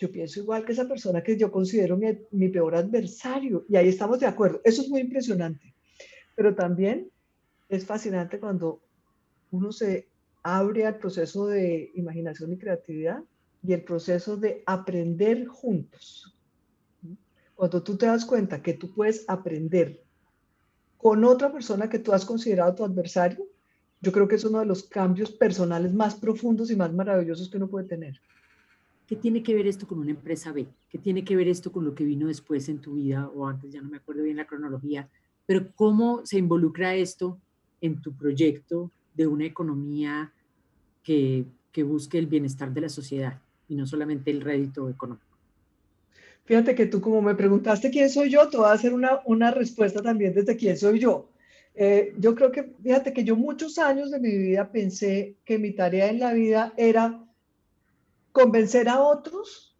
yo 0.00 0.10
pienso 0.10 0.40
igual 0.40 0.64
que 0.64 0.72
esa 0.72 0.88
persona 0.88 1.22
que 1.22 1.36
yo 1.36 1.52
considero 1.52 1.98
mi, 2.30 2.48
peor 2.48 2.74
adversario. 2.74 3.66
Y 3.68 3.76
ahí 3.76 3.88
estamos 3.88 4.18
de 4.18 4.26
acuerdo. 4.26 4.60
Eso 4.64 4.80
es 4.80 4.88
muy 4.88 5.02
impresionante. 5.02 5.74
Pero 6.34 6.54
también 6.54 7.10
es 7.68 7.84
fascinante 7.84 8.40
cuando 8.40 8.80
uno 9.50 9.70
se 9.72 10.08
abre 10.42 10.86
al 10.86 10.96
proceso 10.96 11.46
de 11.48 11.90
imaginación 11.94 12.50
y 12.50 12.56
creatividad 12.56 13.22
y 13.62 13.74
el 13.74 13.84
proceso 13.84 14.38
de 14.38 14.62
aprender 14.64 15.46
juntos. 15.46 16.34
Cuando 17.54 17.82
tú 17.82 17.98
te 17.98 18.06
das 18.06 18.24
cuenta 18.24 18.62
que 18.62 18.72
tú 18.72 18.94
puedes 18.94 19.28
aprender 19.28 20.02
con 20.96 21.24
otra 21.24 21.52
persona 21.52 21.90
que 21.90 21.98
tú 21.98 22.14
has 22.14 22.24
considerado 22.24 22.74
tu 22.74 22.84
adversario, 22.84 23.46
yo 24.00 24.12
creo 24.12 24.26
que 24.26 24.36
es 24.36 24.44
uno 24.46 24.60
de 24.60 24.66
los 24.66 24.84
cambios 24.84 25.30
personales 25.30 25.92
más 25.92 26.14
profundos 26.14 26.70
y 26.70 26.76
más 26.76 26.90
maravillosos 26.90 27.50
que 27.50 27.58
uno 27.58 27.68
puede 27.68 27.86
tener. 27.86 28.18
¿Qué 29.10 29.16
tiene 29.16 29.42
que 29.42 29.56
ver 29.56 29.66
esto 29.66 29.88
con 29.88 29.98
una 29.98 30.12
empresa 30.12 30.52
B? 30.52 30.68
¿Qué 30.88 30.96
tiene 30.96 31.24
que 31.24 31.34
ver 31.34 31.48
esto 31.48 31.72
con 31.72 31.84
lo 31.84 31.96
que 31.96 32.04
vino 32.04 32.28
después 32.28 32.68
en 32.68 32.78
tu 32.78 32.94
vida 32.94 33.28
o 33.34 33.44
antes? 33.44 33.72
Ya 33.72 33.82
no 33.82 33.88
me 33.88 33.96
acuerdo 33.96 34.22
bien 34.22 34.36
la 34.36 34.46
cronología, 34.46 35.08
pero 35.46 35.66
¿cómo 35.74 36.24
se 36.24 36.38
involucra 36.38 36.94
esto 36.94 37.36
en 37.80 38.00
tu 38.00 38.12
proyecto 38.12 38.92
de 39.16 39.26
una 39.26 39.46
economía 39.46 40.32
que, 41.02 41.44
que 41.72 41.82
busque 41.82 42.18
el 42.18 42.28
bienestar 42.28 42.72
de 42.72 42.82
la 42.82 42.88
sociedad 42.88 43.40
y 43.68 43.74
no 43.74 43.84
solamente 43.84 44.30
el 44.30 44.42
rédito 44.42 44.88
económico? 44.88 45.26
Fíjate 46.44 46.76
que 46.76 46.86
tú 46.86 47.00
como 47.00 47.20
me 47.20 47.34
preguntaste 47.34 47.90
quién 47.90 48.10
soy 48.10 48.30
yo, 48.30 48.48
te 48.48 48.58
voy 48.58 48.66
a 48.66 48.74
hacer 48.74 48.94
una, 48.94 49.22
una 49.24 49.50
respuesta 49.50 50.00
también 50.00 50.34
desde 50.34 50.54
quién 50.54 50.76
soy 50.76 51.00
yo. 51.00 51.28
Eh, 51.74 52.14
yo 52.16 52.36
creo 52.36 52.52
que, 52.52 52.74
fíjate 52.80 53.12
que 53.12 53.24
yo 53.24 53.34
muchos 53.34 53.76
años 53.78 54.12
de 54.12 54.20
mi 54.20 54.38
vida 54.38 54.70
pensé 54.70 55.34
que 55.44 55.58
mi 55.58 55.72
tarea 55.72 56.10
en 56.10 56.20
la 56.20 56.32
vida 56.32 56.72
era 56.76 57.26
convencer 58.32 58.88
a 58.88 59.00
otros 59.00 59.76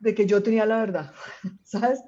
de 0.00 0.14
que 0.14 0.26
yo 0.26 0.42
tenía 0.42 0.66
la 0.66 0.78
verdad, 0.78 1.12
¿sabes? 1.62 2.00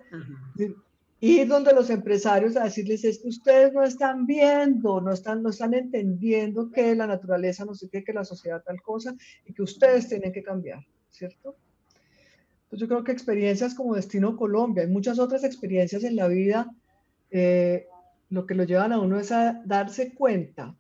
Ir 1.18 1.48
donde 1.48 1.72
los 1.72 1.88
empresarios 1.88 2.56
a 2.56 2.64
decirles 2.64 3.04
es 3.04 3.20
que 3.20 3.28
ustedes 3.28 3.72
no 3.72 3.82
están 3.82 4.26
viendo, 4.26 5.00
no 5.00 5.12
están, 5.12 5.42
no 5.42 5.48
están 5.48 5.72
entendiendo 5.72 6.70
que 6.70 6.94
la 6.94 7.06
naturaleza 7.06 7.64
no 7.64 7.74
sé 7.74 7.88
qué, 7.90 8.04
que 8.04 8.12
la 8.12 8.24
sociedad 8.24 8.62
tal 8.62 8.82
cosa 8.82 9.14
y 9.46 9.54
que 9.54 9.62
ustedes 9.62 10.08
tienen 10.08 10.32
que 10.32 10.42
cambiar, 10.42 10.84
¿cierto? 11.10 11.56
Entonces 12.64 12.80
yo 12.80 12.88
creo 12.88 13.04
que 13.04 13.12
experiencias 13.12 13.74
como 13.74 13.94
Destino 13.94 14.36
Colombia 14.36 14.84
y 14.84 14.88
muchas 14.88 15.18
otras 15.18 15.42
experiencias 15.42 16.04
en 16.04 16.16
la 16.16 16.28
vida, 16.28 16.70
eh, 17.30 17.86
lo 18.28 18.44
que 18.44 18.54
lo 18.54 18.64
llevan 18.64 18.92
a 18.92 19.00
uno 19.00 19.18
es 19.18 19.32
a 19.32 19.62
darse 19.64 20.12
cuenta, 20.12 20.74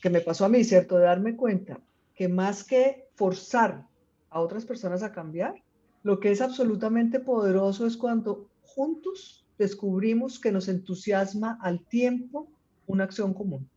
que 0.00 0.10
me 0.10 0.20
pasó 0.20 0.44
a 0.44 0.48
mí, 0.48 0.62
¿cierto? 0.62 0.98
De 0.98 1.04
darme 1.04 1.34
cuenta 1.34 1.80
que 2.14 2.28
más 2.28 2.62
que 2.62 3.08
forzar 3.14 3.86
a 4.32 4.40
otras 4.40 4.64
personas 4.64 5.02
a 5.02 5.12
cambiar. 5.12 5.54
Lo 6.02 6.18
que 6.18 6.32
es 6.32 6.40
absolutamente 6.40 7.20
poderoso 7.20 7.86
es 7.86 7.96
cuando 7.96 8.48
juntos 8.62 9.46
descubrimos 9.58 10.40
que 10.40 10.50
nos 10.50 10.68
entusiasma 10.68 11.58
al 11.60 11.84
tiempo 11.84 12.48
una 12.86 13.04
acción 13.04 13.32
común. 13.34 13.68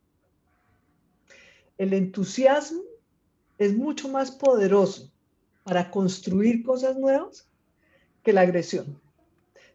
El 1.78 1.92
entusiasmo 1.92 2.80
es 3.58 3.76
mucho 3.76 4.08
más 4.08 4.30
poderoso 4.30 5.12
para 5.62 5.90
construir 5.90 6.64
cosas 6.64 6.96
nuevas 6.96 7.48
que 8.22 8.32
la 8.32 8.40
agresión. 8.40 9.00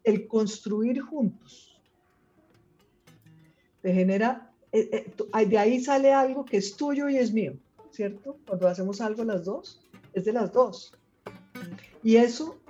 El 0.04 0.26
construir 0.26 1.00
juntos 1.00 1.80
te 3.80 3.92
genera, 3.92 4.52
eh, 4.72 5.06
eh, 5.16 5.46
de 5.46 5.58
ahí 5.58 5.80
sale 5.80 6.12
algo 6.12 6.44
que 6.44 6.56
es 6.56 6.76
tuyo 6.76 7.08
y 7.08 7.16
es 7.16 7.32
mío, 7.32 7.54
¿cierto? 7.90 8.36
Cuando 8.46 8.68
hacemos 8.68 9.00
algo 9.00 9.24
las 9.24 9.44
dos, 9.44 9.80
es 10.12 10.24
de 10.24 10.32
las 10.32 10.52
dos. 10.52 10.94
Y 12.02 12.16
eso 12.16 12.60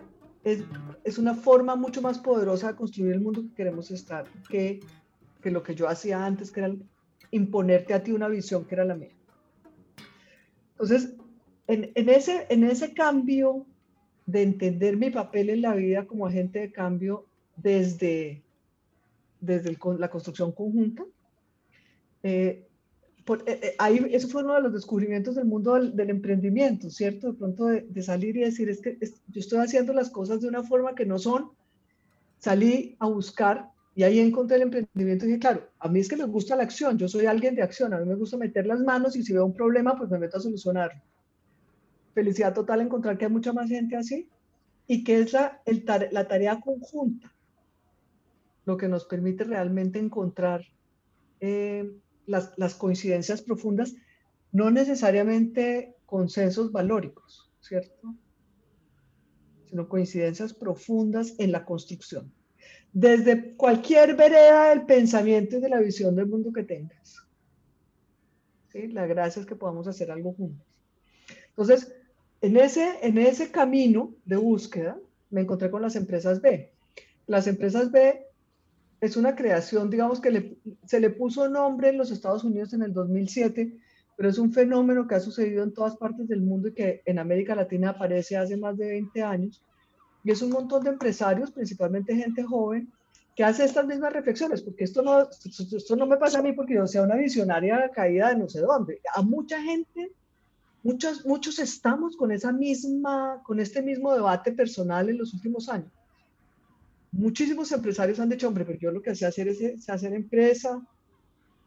es, 0.44 0.64
es, 1.04 1.18
una 1.18 1.34
forma 1.34 1.76
mucho 1.76 2.02
más 2.02 2.18
poderosa 2.18 2.68
de 2.68 2.76
construir 2.76 3.12
el 3.12 3.20
mundo 3.20 3.42
que 3.42 3.54
queremos 3.54 3.90
estar 3.90 4.26
que, 4.48 4.80
que 5.40 5.50
lo 5.50 5.62
que 5.62 5.74
yo 5.74 5.88
hacía 5.88 6.24
antes, 6.24 6.50
que 6.50 6.60
era 6.60 6.74
imponerte 7.30 7.94
a 7.94 8.02
ti 8.02 8.12
una 8.12 8.28
visión 8.28 8.64
que 8.64 8.74
era 8.74 8.84
la 8.84 8.94
mía. 8.94 9.14
Entonces, 10.72 11.14
en, 11.66 11.92
en, 11.94 12.08
ese, 12.08 12.46
en 12.50 12.64
ese 12.64 12.92
cambio 12.92 13.66
de 14.26 14.42
entender 14.42 14.96
mi 14.96 15.10
papel 15.10 15.50
en 15.50 15.62
la 15.62 15.74
vida 15.74 16.06
como 16.06 16.26
agente 16.26 16.60
de 16.60 16.72
cambio 16.72 17.26
desde, 17.56 18.42
desde 19.40 19.76
la 19.98 20.10
construcción 20.10 20.52
conjunta, 20.52 21.04
eh, 22.22 22.66
eh, 23.28 23.60
eh, 23.62 23.74
ahí, 23.78 24.06
eso 24.10 24.28
fue 24.28 24.42
uno 24.42 24.54
de 24.54 24.62
los 24.62 24.72
descubrimientos 24.72 25.34
del 25.34 25.44
mundo 25.44 25.74
del, 25.74 26.10
emprendimiento, 26.10 26.90
¿cierto? 26.90 27.32
De 27.32 27.38
pronto 27.38 27.66
de, 27.66 28.02
salir 28.02 28.36
y 28.36 28.40
decir, 28.40 28.68
es 28.68 28.80
que 28.80 28.98
yo 29.00 29.40
estoy 29.40 29.58
haciendo 29.60 29.92
las 29.92 30.10
cosas 30.10 30.40
de 30.40 30.48
una 30.48 30.62
forma 30.62 30.94
que 30.94 31.06
no 31.06 31.18
son. 31.18 31.50
Salí 32.38 32.96
a 32.98 33.06
buscar 33.06 33.70
y 33.94 34.02
ahí 34.02 34.18
encontré 34.18 34.56
el 34.56 34.62
emprendimiento 34.62 35.24
y 35.24 35.28
dije, 35.28 35.40
claro, 35.40 35.68
a 35.78 35.88
mí 35.88 36.00
es 36.00 36.08
que 36.08 36.16
me 36.16 36.24
gusta 36.24 36.56
la 36.56 36.64
acción, 36.64 36.98
yo 36.98 37.08
soy 37.08 37.26
alguien 37.26 37.54
de 37.54 37.62
acción, 37.62 37.94
a 37.94 37.98
mí 37.98 38.06
me 38.06 38.14
gusta 38.14 38.36
meter 38.36 38.66
las 38.66 38.80
manos 38.80 39.14
y 39.16 39.22
si 39.22 39.32
veo 39.32 39.44
un 39.44 39.54
problema, 39.54 39.96
pues 39.96 40.10
me 40.10 40.18
meto 40.18 40.38
a 40.38 40.40
solucionarlo. 40.40 41.00
Felicidad 42.14 42.54
total 42.54 42.80
encontrar 42.80 43.16
que 43.16 43.26
hay 43.26 43.30
mucha 43.30 43.52
más 43.52 43.68
gente 43.68 43.96
así 43.96 44.28
y 44.86 45.04
que 45.04 45.20
es 45.20 45.32
la, 45.32 45.60
la 46.10 46.26
tarea 46.26 46.60
conjunta 46.60 47.32
lo 48.64 48.76
que 48.76 48.88
nos 48.88 49.04
permite 49.04 49.44
realmente 49.44 49.98
encontrar 49.98 50.64
eh, 51.40 51.90
las, 52.26 52.74
coincidencias 52.74 53.42
profundas, 53.42 53.94
no 54.52 54.70
necesariamente 54.70 55.94
consensos 56.06 56.72
valóricos, 56.72 57.50
¿cierto? 57.60 58.14
Sino 59.68 59.88
coincidencias 59.88 60.52
profundas 60.52 61.34
en 61.38 61.52
la 61.52 61.64
construcción. 61.64 62.32
Desde 62.92 63.54
cualquier 63.54 64.14
vereda 64.16 64.70
del 64.70 64.84
pensamiento 64.84 65.56
y 65.56 65.60
de 65.60 65.68
la 65.68 65.80
visión 65.80 66.14
del 66.14 66.26
mundo 66.26 66.52
que 66.52 66.62
tengas. 66.62 67.26
¿Sí? 68.70 68.88
La 68.88 69.06
gracia 69.06 69.40
es 69.40 69.46
que 69.46 69.56
podamos 69.56 69.86
hacer 69.88 70.10
algo 70.10 70.34
juntos. 70.34 70.66
Entonces, 71.48 71.94
en 72.42 72.56
ese, 72.56 72.98
en 73.02 73.18
ese 73.18 73.50
camino 73.50 74.14
de 74.24 74.36
búsqueda, 74.36 74.98
me 75.30 75.42
encontré 75.42 75.70
con 75.70 75.82
las 75.82 75.96
empresas 75.96 76.40
B. 76.40 76.72
Las 77.26 77.46
empresas 77.46 77.90
B 77.90 78.26
es 79.02 79.16
una 79.16 79.34
creación, 79.34 79.90
digamos 79.90 80.20
que 80.20 80.56
se 80.86 81.00
le 81.00 81.10
puso 81.10 81.48
nombre 81.48 81.88
en 81.88 81.98
los 81.98 82.12
Estados 82.12 82.44
Unidos 82.44 82.72
en 82.72 82.82
el 82.82 82.92
2007, 82.92 83.76
pero 84.16 84.28
es 84.28 84.38
un 84.38 84.52
fenómeno 84.52 85.08
que 85.08 85.16
ha 85.16 85.20
sucedido 85.20 85.64
en 85.64 85.74
todas 85.74 85.96
partes 85.96 86.28
del 86.28 86.40
mundo 86.40 86.68
y 86.68 86.72
que 86.72 87.02
en 87.04 87.18
América 87.18 87.56
Latina 87.56 87.90
aparece 87.90 88.36
hace 88.36 88.56
más 88.56 88.78
de 88.78 88.86
20 88.90 89.22
años. 89.24 89.60
Y 90.22 90.30
es 90.30 90.40
un 90.40 90.50
montón 90.50 90.84
de 90.84 90.90
empresarios, 90.90 91.50
principalmente 91.50 92.14
gente 92.14 92.44
joven, 92.44 92.92
que 93.34 93.42
hace 93.42 93.64
estas 93.64 93.86
mismas 93.86 94.12
reflexiones, 94.12 94.62
porque 94.62 94.84
esto 94.84 95.02
no, 95.02 95.28
esto 95.28 95.96
no 95.96 96.06
me 96.06 96.16
pasa 96.16 96.38
a 96.38 96.42
mí 96.42 96.52
porque 96.52 96.74
yo 96.74 96.86
sea 96.86 97.02
una 97.02 97.16
visionaria 97.16 97.90
caída 97.92 98.28
de 98.28 98.36
no 98.36 98.48
sé 98.48 98.60
dónde. 98.60 99.00
A 99.16 99.22
mucha 99.22 99.60
gente 99.60 100.12
muchos, 100.84 101.26
muchos 101.26 101.58
estamos 101.58 102.16
con, 102.16 102.30
esa 102.30 102.52
misma, 102.52 103.42
con 103.42 103.58
este 103.58 103.82
mismo 103.82 104.14
debate 104.14 104.52
personal 104.52 105.08
en 105.08 105.18
los 105.18 105.34
últimos 105.34 105.68
años. 105.68 105.90
Muchísimos 107.12 107.70
empresarios 107.72 108.18
han 108.20 108.30
dicho, 108.30 108.48
hombre, 108.48 108.64
pero 108.64 108.78
yo 108.78 108.90
lo 108.90 109.02
que 109.02 109.14
sé 109.14 109.26
hacer 109.26 109.48
es 109.48 109.88
hacer 109.88 110.14
empresa, 110.14 110.82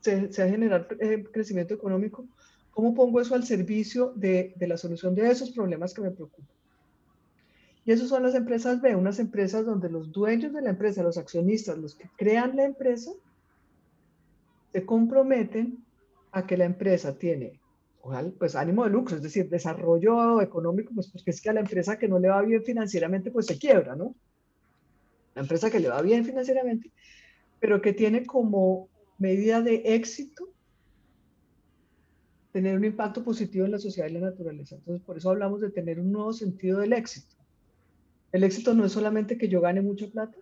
sé, 0.02 0.30
generar 0.32 0.88
eh, 1.00 1.24
crecimiento 1.32 1.76
económico, 1.76 2.26
¿cómo 2.72 2.94
pongo 2.94 3.22
eso 3.22 3.36
al 3.36 3.46
servicio 3.46 4.12
de, 4.16 4.54
de 4.56 4.68
la 4.68 4.78
solución 4.78 5.14
de 5.14 5.30
esos 5.30 5.52
problemas 5.52 5.94
que 5.94 6.02
me 6.02 6.12
preocupan? 6.12 6.48
Y 7.86 7.92
esas 7.92 8.10
son 8.10 8.24
las 8.24 8.34
empresas 8.34 8.82
B, 8.82 8.96
unas 8.96 9.20
empresas 9.20 9.66
donde 9.66 9.90
los 9.90 10.12
dueños 10.12 10.52
de 10.52 10.62
la 10.64 10.72
empresa, 10.72 11.04
los 11.04 11.20
accionistas, 11.20 11.78
los 11.78 11.94
que 11.94 12.10
crean 12.18 12.56
la 12.56 12.66
empresa, 12.66 13.12
se 14.74 14.86
comprometen 14.86 15.78
a 16.32 16.46
que 16.46 16.58
la 16.58 16.66
empresa 16.66 17.16
tiene 17.18 17.60
pues 18.38 18.56
ánimo 18.56 18.84
de 18.84 18.92
lucro, 18.92 19.16
es 19.16 19.24
decir, 19.24 19.50
desarrollo 19.50 20.42
económico, 20.42 20.92
pues 20.94 21.08
porque 21.08 21.32
es 21.32 21.42
que 21.42 21.50
a 21.50 21.54
la 21.54 21.62
empresa 21.62 21.98
que 21.98 22.08
no 22.08 22.20
le 22.20 22.30
va 22.30 22.42
bien 22.42 22.64
financieramente, 22.64 23.32
pues 23.32 23.48
se 23.48 23.58
quiebra, 23.58 23.96
¿no? 23.96 24.14
La 25.36 25.42
empresa 25.42 25.70
que 25.70 25.80
le 25.80 25.90
va 25.90 26.02
bien 26.02 26.26
financieramente, 26.26 26.92
pero 27.60 27.82
que 27.82 27.94
tiene 27.94 28.26
como 28.26 28.90
medida 29.18 29.62
de 29.62 29.96
éxito 29.96 30.50
tener 32.52 32.78
un 32.78 32.86
impacto 32.86 33.24
positivo 33.24 33.66
en 33.66 33.72
la 33.72 33.80
sociedad 33.80 34.08
y 34.08 34.14
la 34.14 34.22
naturaleza. 34.22 34.76
Entonces, 34.76 35.06
por 35.06 35.18
eso 35.18 35.30
hablamos 35.30 35.60
de 35.60 35.72
tener 35.72 36.00
un 36.00 36.12
nuevo 36.12 36.32
sentido 36.32 36.80
del 36.80 36.94
éxito. 36.94 37.36
El 38.32 38.46
éxito 38.46 38.74
no 38.74 38.86
es 38.86 38.94
solamente 38.94 39.38
que 39.38 39.50
yo 39.50 39.60
gane 39.60 39.82
mucha 39.82 40.08
plata, 40.08 40.38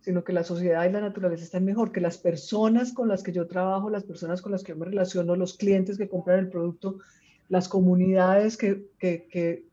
sino 0.00 0.24
que 0.24 0.32
la 0.32 0.44
sociedad 0.44 0.88
y 0.88 0.92
la 0.92 1.02
naturaleza 1.02 1.44
están 1.44 1.64
mejor, 1.64 1.92
que 1.92 2.00
las 2.00 2.16
personas 2.16 2.92
con 2.92 3.08
las 3.08 3.22
que 3.22 3.32
yo 3.32 3.46
trabajo, 3.46 3.90
las 3.90 4.04
personas 4.04 4.40
con 4.40 4.52
las 4.52 4.62
que 4.62 4.72
yo 4.72 4.78
me 4.78 4.86
relaciono, 4.86 5.36
los 5.36 5.56
clientes 5.56 5.98
que 5.98 6.08
compran 6.08 6.38
el 6.38 6.48
producto, 6.48 6.98
las 7.48 7.68
comunidades 7.68 8.56
que, 8.56 8.86
que, 8.98 9.64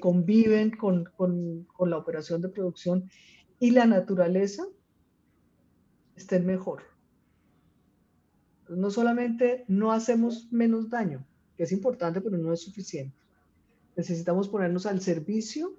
conviven 0.00 0.70
con, 0.70 1.04
con, 1.16 1.66
con, 1.72 1.90
la 1.90 1.98
operación 1.98 2.42
de 2.42 2.48
producción 2.48 3.08
y 3.60 3.70
la 3.70 3.86
naturaleza 3.86 4.64
estén 6.16 6.46
mejor. 6.46 6.82
No 8.68 8.90
solamente 8.90 9.64
no 9.68 9.92
hacemos 9.92 10.48
menos 10.50 10.90
daño, 10.90 11.24
que 11.56 11.62
es 11.62 11.72
importante, 11.72 12.20
pero 12.20 12.36
no 12.36 12.52
es 12.52 12.60
suficiente. 12.60 13.16
Necesitamos 13.96 14.48
ponernos 14.48 14.86
al 14.86 15.00
servicio 15.00 15.74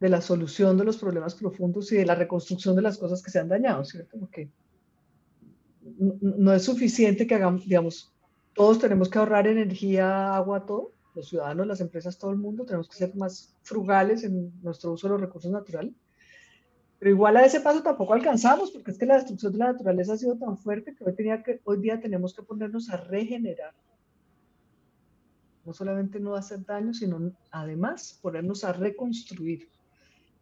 de 0.00 0.08
la 0.08 0.20
solución 0.20 0.76
de 0.78 0.84
los 0.84 0.96
problemas 0.98 1.34
profundos 1.34 1.90
y 1.92 1.96
de 1.96 2.06
la 2.06 2.14
reconstrucción 2.14 2.76
de 2.76 2.82
las 2.82 2.98
cosas 2.98 3.22
que 3.22 3.30
se 3.30 3.40
han 3.40 3.48
dañado, 3.48 3.84
¿cierto? 3.84 4.18
Porque 4.18 4.50
no 6.20 6.52
es 6.52 6.62
suficiente 6.62 7.26
que 7.26 7.34
hagamos, 7.34 7.64
digamos, 7.64 8.12
todos 8.54 8.78
tenemos 8.78 9.08
que 9.08 9.18
ahorrar 9.18 9.46
energía, 9.46 10.34
agua, 10.34 10.64
todo, 10.66 10.92
los 11.18 11.28
ciudadanos, 11.28 11.66
las 11.66 11.80
empresas, 11.80 12.18
todo 12.18 12.30
el 12.30 12.38
mundo, 12.38 12.64
tenemos 12.64 12.88
que 12.88 12.96
ser 12.96 13.14
más 13.16 13.56
frugales 13.62 14.24
en 14.24 14.52
nuestro 14.62 14.92
uso 14.92 15.06
de 15.06 15.12
los 15.12 15.20
recursos 15.20 15.50
naturales. 15.50 15.92
Pero 16.98 17.10
igual 17.10 17.36
a 17.36 17.44
ese 17.44 17.60
paso 17.60 17.82
tampoco 17.82 18.14
alcanzamos, 18.14 18.70
porque 18.70 18.90
es 18.92 18.98
que 18.98 19.06
la 19.06 19.16
destrucción 19.16 19.52
de 19.52 19.58
la 19.58 19.72
naturaleza 19.72 20.14
ha 20.14 20.16
sido 20.16 20.36
tan 20.36 20.56
fuerte 20.56 20.94
que 20.94 21.04
hoy, 21.04 21.14
tenía 21.14 21.42
que, 21.42 21.60
hoy 21.64 21.78
día 21.80 22.00
tenemos 22.00 22.34
que 22.34 22.42
ponernos 22.42 22.88
a 22.90 22.96
regenerar. 22.96 23.74
No 25.64 25.72
solamente 25.72 26.18
no 26.18 26.34
hacer 26.34 26.64
daño, 26.64 26.94
sino 26.94 27.32
además 27.50 28.18
ponernos 28.22 28.64
a 28.64 28.72
reconstruir 28.72 29.68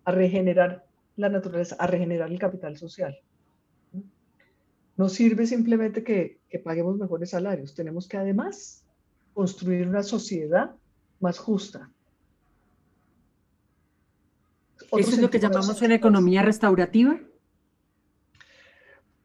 a 0.07 0.13
regenerar 0.13 0.87
la 1.17 1.29
naturaleza, 1.29 1.77
a 1.79 1.87
regenerar 1.87 2.31
el 2.31 2.39
capital 2.39 2.77
social. 2.77 3.19
No 4.97 5.09
sirve 5.09 5.47
simplemente 5.47 6.05
que, 6.05 6.41
paguemos 6.65 6.97
mejores 6.97 7.31
salarios, 7.31 7.75
tenemos 7.75 8.09
que 8.09 8.17
además 8.17 8.86
construir 9.37 9.87
una 9.87 10.03
sociedad 10.03 10.75
más 11.21 11.39
justa. 11.39 11.91
¿Eso 14.93 15.11
es 15.11 15.19
lo 15.19 15.29
que 15.29 15.39
llamamos 15.39 15.83
una 15.83 15.95
economía 15.95 16.41
restaurativa? 16.41 17.21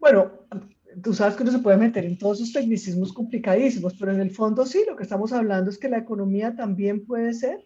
Bueno, 0.01 0.33
tú 1.01 1.13
sabes 1.13 1.37
que 1.37 1.45
no 1.45 1.51
se 1.51 1.59
puede 1.59 1.77
meter 1.77 2.03
en 2.03 2.17
todos 2.17 2.41
esos 2.41 2.51
tecnicismos 2.51 3.13
complicadísimos, 3.13 3.93
pero 3.97 4.11
en 4.11 4.19
el 4.19 4.31
fondo 4.31 4.65
sí, 4.65 4.83
lo 4.85 4.97
que 4.97 5.03
estamos 5.03 5.31
hablando 5.31 5.69
es 5.69 5.77
que 5.77 5.87
la 5.87 5.99
economía 5.99 6.57
también 6.57 7.05
puede 7.05 7.33
ser 7.33 7.65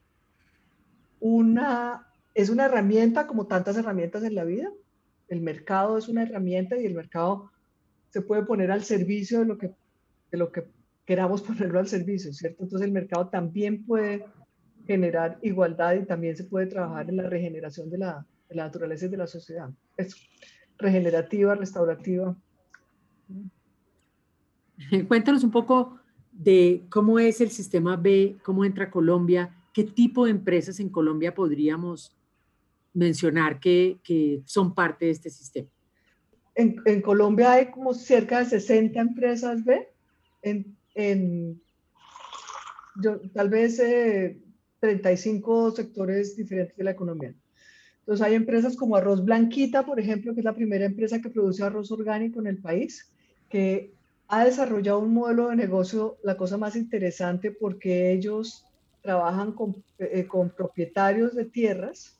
una 1.19 2.05
es 2.35 2.49
una 2.49 2.65
herramienta 2.65 3.25
como 3.25 3.47
tantas 3.47 3.75
herramientas 3.75 4.23
en 4.23 4.35
la 4.35 4.43
vida. 4.43 4.69
El 5.29 5.41
mercado 5.41 5.97
es 5.97 6.07
una 6.09 6.21
herramienta 6.21 6.77
y 6.77 6.85
el 6.85 6.93
mercado 6.93 7.49
se 8.09 8.21
puede 8.21 8.43
poner 8.43 8.71
al 8.71 8.83
servicio 8.83 9.39
de 9.39 9.45
lo 9.45 9.57
que, 9.57 9.71
de 10.29 10.37
lo 10.37 10.51
que 10.51 10.67
queramos 11.05 11.41
ponerlo 11.43 11.79
al 11.79 11.87
servicio, 11.87 12.33
¿cierto? 12.33 12.63
Entonces 12.63 12.87
el 12.87 12.93
mercado 12.93 13.27
también 13.27 13.85
puede 13.85 14.25
generar 14.85 15.39
igualdad 15.41 15.95
y 15.95 16.05
también 16.05 16.35
se 16.35 16.43
puede 16.43 16.67
trabajar 16.67 17.09
en 17.09 17.17
la 17.17 17.29
regeneración 17.29 17.89
de 17.89 17.97
la, 17.97 18.25
de 18.49 18.55
la 18.55 18.65
naturaleza 18.65 19.05
y 19.05 19.09
de 19.09 19.17
la 19.17 19.27
sociedad. 19.27 19.69
Es 19.97 20.15
regenerativa, 20.77 21.55
restaurativa. 21.55 22.35
Cuéntanos 25.07 25.43
un 25.43 25.51
poco 25.51 25.99
de 26.31 26.83
cómo 26.89 27.17
es 27.17 27.41
el 27.41 27.49
sistema 27.49 27.95
B, 27.95 28.37
cómo 28.43 28.65
entra 28.65 28.91
Colombia, 28.91 29.55
qué 29.73 29.83
tipo 29.83 30.25
de 30.25 30.31
empresas 30.31 30.79
en 30.79 30.89
Colombia 30.89 31.33
podríamos 31.33 32.15
mencionar 32.93 33.59
que, 33.59 33.99
que 34.03 34.41
son 34.45 34.73
parte 34.73 35.05
de 35.05 35.11
este 35.11 35.29
sistema. 35.29 35.69
En, 36.55 36.77
en, 36.85 37.01
Colombia 37.01 37.51
hay 37.51 37.71
como 37.71 37.93
cerca 37.93 38.39
de 38.39 38.45
60 38.45 38.99
empresas 38.99 39.63
B, 39.65 39.89
en, 40.41 40.74
en 40.95 41.61
yo, 43.01 43.19
tal 43.33 43.49
vez 43.49 43.81
35 44.79 45.67
eh, 45.67 45.71
sectores 45.75 46.35
diferentes 46.35 46.77
de 46.77 46.83
la 46.83 46.91
economía. 46.91 47.35
Entonces 47.99 48.25
hay 48.25 48.35
empresas 48.35 48.75
como 48.75 48.95
Arroz 48.95 49.23
Blanquita, 49.25 49.85
por 49.85 49.99
ejemplo, 49.99 50.33
que 50.33 50.41
es 50.41 50.45
la 50.45 50.55
primera 50.55 50.85
empresa 50.85 51.21
que 51.21 51.29
produce 51.29 51.63
arroz 51.63 51.91
orgánico 51.91 52.39
en 52.39 52.47
el 52.47 52.57
país, 52.59 53.11
que 53.49 53.93
ha 54.27 54.45
desarrollado 54.45 54.99
un 54.99 55.13
modelo 55.13 55.49
de 55.49 55.55
negocio, 55.55 56.17
la 56.23 56.37
cosa 56.37 56.57
más 56.57 56.75
interesante, 56.75 57.51
porque 57.51 58.11
ellos 58.11 58.65
trabajan 59.01 59.51
con, 59.53 59.83
eh, 59.99 60.25
con 60.27 60.49
propietarios 60.49 61.35
de 61.35 61.45
tierras 61.45 62.19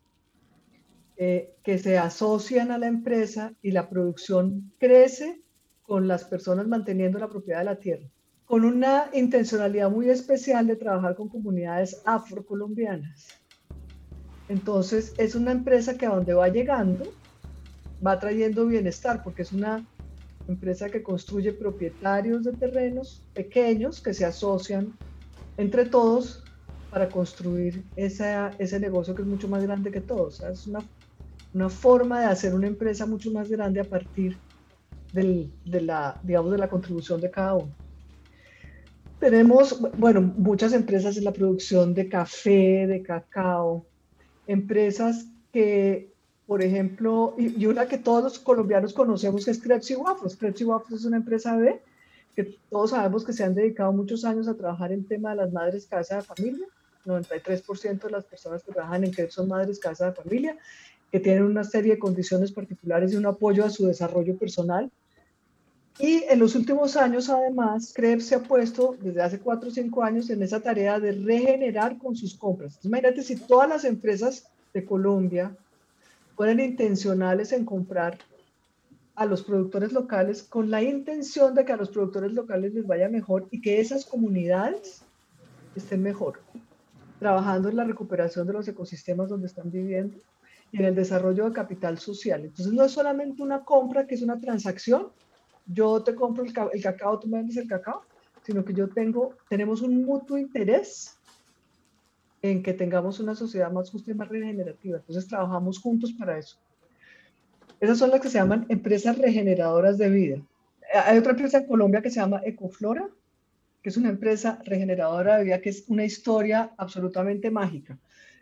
eh, 1.17 1.55
que 1.63 1.77
se 1.77 1.97
asocian 1.97 2.71
a 2.71 2.77
la 2.77 2.87
empresa 2.87 3.53
y 3.61 3.71
la 3.71 3.89
producción 3.89 4.73
crece 4.77 5.41
con 5.83 6.07
las 6.07 6.25
personas 6.25 6.67
manteniendo 6.67 7.17
la 7.19 7.29
propiedad 7.29 7.59
de 7.59 7.65
la 7.65 7.79
tierra, 7.79 8.07
con 8.45 8.63
una 8.63 9.09
intencionalidad 9.13 9.89
muy 9.89 10.09
especial 10.09 10.67
de 10.67 10.75
trabajar 10.75 11.15
con 11.15 11.29
comunidades 11.29 12.01
afrocolombianas. 12.05 13.27
Entonces 14.47 15.13
es 15.17 15.35
una 15.35 15.51
empresa 15.51 15.97
que 15.97 16.05
a 16.05 16.09
donde 16.09 16.33
va 16.33 16.47
llegando 16.49 17.05
va 18.05 18.19
trayendo 18.19 18.67
bienestar 18.67 19.23
porque 19.23 19.41
es 19.41 19.51
una 19.51 19.85
empresa 20.47 20.89
que 20.89 21.01
construye 21.01 21.53
propietarios 21.53 22.43
de 22.43 22.51
terrenos 22.53 23.23
pequeños 23.33 23.99
que 23.99 24.13
se 24.13 24.25
asocian 24.25 24.93
entre 25.57 25.85
todos 25.85 26.43
para 26.91 27.09
construir 27.09 27.83
ese 27.95 28.79
negocio 28.79 29.15
que 29.15 29.23
es 29.23 29.27
mucho 29.27 29.47
más 29.47 29.63
grande 29.63 29.91
que 29.91 30.01
todos. 30.01 30.41
es 30.41 30.67
una 30.67 30.79
una 31.55 31.69
forma 31.69 32.19
de 32.19 32.25
hacer 32.25 32.53
una 32.53 32.67
empresa 32.67 33.05
mucho 33.05 33.31
más 33.31 33.49
grande 33.49 33.79
a 33.79 33.85
partir 33.85 34.37
del, 35.13 35.49
de, 35.63 35.81
la, 35.81 36.19
digamos, 36.21 36.51
de 36.51 36.57
la 36.57 36.67
contribución 36.67 37.21
de 37.21 37.31
cada 37.31 37.53
uno. 37.53 37.73
Tenemos, 39.19 39.79
bueno, 39.97 40.21
muchas 40.21 40.73
empresas 40.73 41.17
en 41.17 41.23
la 41.23 41.33
producción 41.33 41.93
de 41.93 42.09
café, 42.09 42.85
de 42.85 43.01
cacao, 43.01 43.85
empresas 44.45 45.27
que, 45.51 46.11
por 46.45 46.61
ejemplo, 46.61 47.33
y, 47.37 47.65
una 47.65 47.87
que 47.87 47.97
todos 47.97 48.23
los 48.23 48.39
colombianos 48.39 48.93
conocemos 48.93 49.45
que 49.45 49.51
es 49.51 49.61
Crepes 49.61 49.95
Waffles. 49.97 50.35
Crepes 50.35 50.61
Waffles 50.63 51.01
es 51.01 51.05
una 51.05 51.17
empresa 51.17 51.55
B 51.55 51.81
que 52.35 52.57
todos 52.69 52.89
sabemos 52.89 53.23
que 53.23 53.31
se 53.31 53.45
han 53.45 53.55
dedicado 53.55 53.93
muchos 53.93 54.25
años 54.25 54.47
a 54.49 54.55
trabajar 54.55 54.91
en 54.91 55.05
tema 55.05 55.29
de 55.29 55.37
las 55.37 55.53
madres 55.53 55.85
casa 55.85 56.17
de 56.17 56.21
familia. 56.21 56.67
93% 57.05 58.01
de 58.01 58.09
las 58.09 58.25
personas 58.25 58.63
que 58.63 58.73
trabajan 58.73 59.03
en 59.03 59.11
Crepes 59.11 59.35
son 59.35 59.47
madres 59.47 59.79
casa 59.79 60.07
de 60.07 60.11
familia 60.11 60.57
que 61.11 61.19
tienen 61.21 61.43
una 61.43 61.63
serie 61.63 61.93
de 61.93 61.99
condiciones 61.99 62.51
particulares 62.51 63.13
y 63.13 63.15
un 63.15 63.25
apoyo 63.25 63.63
a 63.63 63.69
su 63.69 63.87
desarrollo 63.87 64.37
personal. 64.37 64.91
Y 65.97 66.23
en 66.29 66.39
los 66.39 66.55
últimos 66.55 66.97
años, 66.97 67.29
además, 67.29 67.93
Krebs 67.95 68.25
se 68.25 68.35
ha 68.35 68.43
puesto 68.43 68.97
desde 69.01 69.21
hace 69.21 69.39
cuatro 69.39 69.69
o 69.69 69.71
cinco 69.71 70.03
años 70.03 70.29
en 70.29 70.43
esa 70.43 70.59
tarea 70.59 70.99
de 70.99 71.13
regenerar 71.13 71.97
con 71.97 72.15
sus 72.15 72.35
compras. 72.35 72.79
Imagínate 72.83 73.23
si 73.23 73.37
todas 73.37 73.69
las 73.69 73.85
empresas 73.85 74.47
de 74.73 74.83
Colombia 74.83 75.55
fueran 76.35 76.59
intencionales 76.59 77.53
en 77.53 77.63
comprar 77.63 78.17
a 79.15 79.25
los 79.25 79.43
productores 79.43 79.93
locales 79.93 80.43
con 80.43 80.69
la 80.69 80.83
intención 80.83 81.55
de 81.55 81.63
que 81.63 81.71
a 81.71 81.77
los 81.77 81.89
productores 81.89 82.33
locales 82.33 82.73
les 82.73 82.85
vaya 82.85 83.07
mejor 83.07 83.47
y 83.49 83.61
que 83.61 83.79
esas 83.79 84.05
comunidades 84.05 85.01
estén 85.75 86.03
mejor, 86.03 86.41
trabajando 87.19 87.69
en 87.69 87.77
la 87.77 87.85
recuperación 87.85 88.45
de 88.45 88.53
los 88.53 88.67
ecosistemas 88.67 89.29
donde 89.29 89.47
están 89.47 89.71
viviendo 89.71 90.17
y 90.71 90.77
en 90.79 90.85
el 90.85 90.95
desarrollo 90.95 91.45
de 91.45 91.53
capital 91.53 91.97
social. 91.97 92.41
Entonces 92.43 92.73
no 92.73 92.83
es 92.83 92.91
solamente 92.91 93.41
una 93.41 93.63
compra, 93.63 94.05
que 94.05 94.15
es 94.15 94.21
una 94.21 94.39
transacción. 94.39 95.07
Yo 95.65 96.03
te 96.03 96.13
compro 96.15 96.43
el, 96.43 96.53
cacao, 96.53 97.19
tú 97.19 97.27
me 97.27 97.37
vendes 97.37 97.57
el 97.57 97.67
cacao, 97.67 98.03
sino 98.43 98.63
que 98.63 98.73
yo 98.73 98.87
tengo, 98.89 99.35
tenemos 99.49 99.81
un 99.81 100.05
mutuo 100.05 100.37
interés 100.37 101.17
en 102.41 102.61
que 102.61 102.73
tengamos 102.73 103.19
una 103.19 103.33
sociedad 103.33 103.71
más 103.71 103.89
justa 103.89 104.11
y 104.11 104.13
más 104.13 104.29
regenerativa. 104.29 104.97
Entonces 104.97 105.27
trabajamos 105.27 105.79
juntos 105.79 106.13
para 106.13 106.37
eso. 106.37 106.57
Esas 107.79 107.97
son 107.97 108.11
las 108.11 108.21
que 108.21 108.29
se 108.29 108.37
llaman 108.37 108.65
empresas 108.69 109.17
regeneradoras 109.17 109.97
de 109.97 110.09
vida. 110.09 110.41
Hay 110.93 111.17
otra 111.17 111.31
empresa 111.31 111.57
en 111.57 111.67
Colombia 111.67 112.01
que 112.01 112.09
se 112.09 112.19
llama 112.19 112.41
Ecoflora, 112.45 113.09
que 113.81 113.89
es 113.89 113.97
una 113.97 114.09
empresa 114.09 114.59
regeneradora 114.65 115.37
de 115.37 115.43
vida, 115.43 115.61
que 115.61 115.69
es 115.69 115.85
una 115.87 116.05
historia 116.05 116.73
absolutamente 116.77 117.51
mágica. 117.51 117.99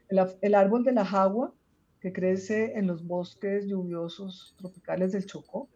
El, 0.09 0.55
árbol 0.55 0.83
de 0.83 0.91
la 0.91 1.05
jagua, 1.05 1.53
que 1.99 2.13
crece 2.13 2.77
en 2.77 2.87
los 2.87 3.05
bosques 3.05 3.67
lluviosos 3.67 4.55
tropicales 4.57 5.13
del 5.13 5.25
Chocó, 5.25 5.67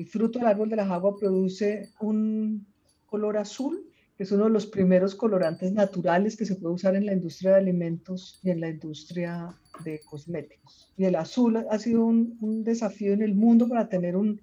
el 0.00 0.06
fruto 0.06 0.38
del 0.38 0.48
árbol 0.48 0.70
de 0.70 0.76
la 0.76 0.86
jagua 0.86 1.18
produce 1.18 1.90
un 2.00 2.66
color 3.04 3.36
azul, 3.36 3.86
que 4.16 4.22
es 4.22 4.32
uno 4.32 4.44
de 4.44 4.50
los 4.50 4.64
primeros 4.66 5.14
colorantes 5.14 5.72
naturales 5.72 6.38
que 6.38 6.46
se 6.46 6.56
puede 6.56 6.74
usar 6.74 6.96
en 6.96 7.04
la 7.04 7.12
industria 7.12 7.50
de 7.50 7.58
alimentos 7.58 8.40
y 8.42 8.48
en 8.48 8.60
la 8.62 8.70
industria 8.70 9.54
de 9.84 10.00
cosméticos. 10.08 10.90
Y 10.96 11.04
el 11.04 11.16
azul 11.16 11.58
ha 11.70 11.78
sido 11.78 12.06
un, 12.06 12.64
desafío 12.64 13.12
en 13.12 13.20
el 13.20 13.34
mundo 13.34 13.68
para 13.68 13.90
tener 13.90 14.16
un 14.16 14.40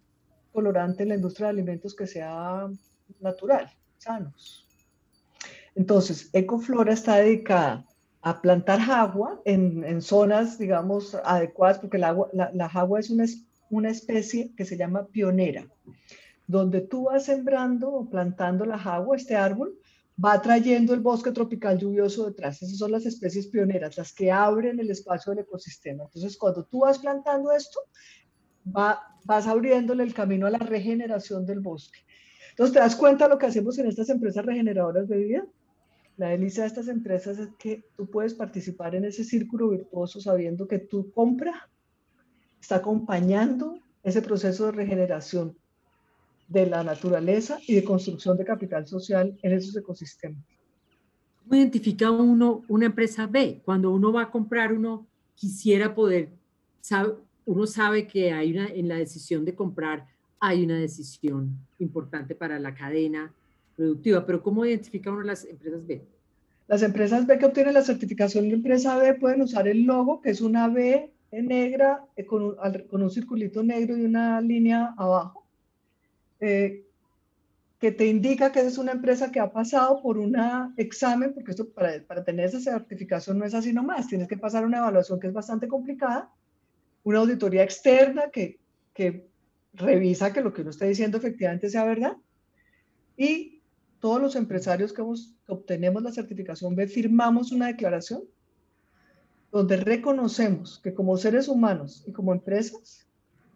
colorante 0.53 1.01
en 1.03 1.09
la 1.09 1.15
industria 1.15 1.47
de 1.47 1.53
alimentos 1.53 1.95
que 1.95 2.05
sea 2.05 2.67
natural, 3.19 3.67
sanos. 3.97 4.67
Entonces, 5.73 6.29
Ecoflora 6.33 6.93
está 6.93 7.15
dedicada 7.15 7.83
a 8.21 8.41
plantar 8.43 8.79
agua 8.81 9.41
en, 9.43 10.01
zonas, 10.03 10.59
digamos, 10.59 11.15
adecuadas, 11.23 11.79
porque 11.79 11.97
la, 11.97 12.09
agua, 12.09 12.29
la, 12.33 12.65
agua 12.65 12.99
es 12.99 13.09
una, 13.09 13.25
una 13.69 13.89
especie 13.89 14.53
que 14.55 14.65
se 14.65 14.77
llama 14.77 15.07
pionera, 15.07 15.67
donde 16.45 16.81
tú 16.81 17.05
vas 17.05 17.25
sembrando 17.25 17.91
o 17.91 18.09
plantando 18.09 18.65
la 18.65 18.75
agua, 18.75 19.17
este 19.17 19.35
árbol, 19.35 19.77
va 20.23 20.41
trayendo 20.41 20.93
el 20.93 21.01
bosque 21.01 21.31
tropical 21.31 21.77
lluvioso 21.77 22.25
detrás. 22.25 22.61
Esas 22.61 22.77
son 22.77 22.91
las 22.91 23.05
especies 23.05 23.47
pioneras, 23.47 23.97
las 23.97 24.13
que 24.13 24.31
abren 24.31 24.79
el 24.79 24.89
espacio 24.89 25.31
del 25.31 25.43
ecosistema. 25.43 26.05
Entonces, 26.05 26.37
cuando 26.37 26.65
tú 26.65 26.79
vas 26.79 26.97
plantando 26.97 27.51
esto, 27.51 27.79
va, 28.65 28.99
vas 29.25 29.47
abriéndole 29.47 30.03
el 30.03 30.13
camino 30.13 30.47
a 30.47 30.51
la 30.51 30.57
regeneración 30.57 31.45
del 31.45 31.59
bosque. 31.59 31.99
Entonces, 32.51 32.73
¿te 32.73 32.79
das 32.79 32.95
cuenta 32.95 33.27
lo 33.27 33.37
que 33.37 33.45
hacemos 33.45 33.77
en 33.77 33.87
estas 33.87 34.09
empresas 34.09 34.43
regeneradoras 34.45 35.07
de 35.07 35.17
vida? 35.17 35.47
La 36.17 36.29
delicia 36.29 36.63
de 36.63 36.69
estas 36.69 36.87
empresas 36.87 37.37
es 37.37 37.49
que 37.59 37.83
tú 37.95 38.09
puedes 38.09 38.33
participar 38.33 38.95
en 38.95 39.05
ese 39.05 39.23
círculo 39.23 39.69
virtuoso 39.69 40.19
sabiendo 40.19 40.67
que 40.67 40.79
tu 40.79 41.11
compra 41.11 41.69
está 42.59 42.77
acompañando 42.77 43.79
ese 44.03 44.21
proceso 44.21 44.67
de 44.67 44.71
regeneración 44.71 45.55
de 46.47 46.65
la 46.65 46.83
naturaleza 46.83 47.59
y 47.67 47.75
de 47.75 47.83
construcción 47.83 48.37
de 48.37 48.45
capital 48.45 48.87
social 48.87 49.37
en 49.41 49.51
esos 49.51 49.75
ecosistemas. 49.75 50.41
¿Cómo 51.43 51.55
identifica 51.55 52.11
uno 52.11 52.63
una 52.67 52.85
empresa 52.85 53.27
B? 53.27 53.61
Cuando 53.63 53.91
uno 53.91 54.11
va 54.11 54.23
a 54.23 54.31
comprar, 54.31 54.73
uno 54.73 55.05
quisiera 55.35 55.93
poder, 55.93 56.29
sabe, 56.81 57.13
uno 57.45 57.67
sabe 57.67 58.07
que 58.07 58.31
hay 58.31 58.51
una, 58.51 58.67
en 58.67 58.87
la 58.87 58.95
decisión 58.95 59.45
de 59.45 59.55
comprar, 59.55 60.07
hay 60.39 60.63
una 60.63 60.77
decisión 60.77 61.57
importante 61.79 62.35
para 62.35 62.59
la 62.59 62.73
cadena, 62.73 63.33
productiva, 63.75 64.25
pero 64.25 64.41
¿cómo 64.41 64.65
identifica 64.65 65.11
uno 65.11 65.21
las 65.21 65.45
empresas 65.45 65.85
B? 65.85 66.01
Las 66.67 66.83
empresas 66.83 67.25
B 67.25 67.37
que 67.37 67.45
obtienen 67.45 67.73
la 67.73 67.83
certificación 67.83 68.49
de 68.49 68.55
empresa 68.55 68.97
B 68.97 69.13
pueden 69.13 69.41
usar 69.41 69.67
el 69.67 69.83
logo, 69.83 70.21
que 70.21 70.31
es 70.31 70.41
una 70.41 70.67
B 70.67 71.11
negra 71.31 72.03
eh, 72.15 72.25
con 72.25 72.43
un, 72.43 72.55
con 72.89 73.03
un 73.03 73.09
circulito 73.09 73.63
negro 73.63 73.97
y 73.97 74.03
una 74.03 74.41
línea 74.41 74.93
abajo, 74.97 75.45
eh, 76.39 76.83
que 77.79 77.91
te 77.91 78.07
indica 78.07 78.51
que 78.51 78.61
es 78.61 78.77
una 78.77 78.91
empresa 78.91 79.31
que 79.31 79.39
ha 79.39 79.51
pasado 79.51 80.01
por 80.01 80.17
un 80.17 80.35
examen, 80.77 81.33
porque 81.33 81.51
esto 81.51 81.69
para, 81.69 82.01
para 82.03 82.23
tener 82.23 82.45
esa 82.45 82.59
certificación 82.59 83.37
no 83.37 83.45
es 83.45 83.53
así 83.53 83.71
nomás, 83.71 84.07
tienes 84.07 84.27
que 84.27 84.37
pasar 84.37 84.65
una 84.65 84.79
evaluación 84.79 85.19
que 85.19 85.27
es 85.27 85.33
bastante 85.33 85.67
complicada, 85.67 86.31
una 87.03 87.19
auditoría 87.19 87.63
externa 87.63 88.29
que, 88.31 88.59
que 88.93 89.27
revisa 89.73 90.33
que 90.33 90.41
lo 90.41 90.53
que 90.53 90.61
uno 90.61 90.71
está 90.71 90.85
diciendo 90.85 91.17
efectivamente 91.17 91.69
sea 91.69 91.85
verdad, 91.85 92.17
y 93.15 93.61
todos 93.99 94.21
los 94.21 94.35
empresarios 94.35 94.93
que, 94.93 95.03
obtenemos 95.47 96.03
la 96.03 96.11
certificación 96.11 96.75
B 96.75 96.87
firmamos 96.87 97.51
una 97.51 97.67
declaración 97.67 98.23
donde 99.57 99.77
reconocemos 99.77 100.79
que 100.83 100.93
como 100.93 101.17
seres 101.17 101.47
humanos 101.47 102.03
y 102.05 102.11
como 102.11 102.31
empresas 102.31 103.07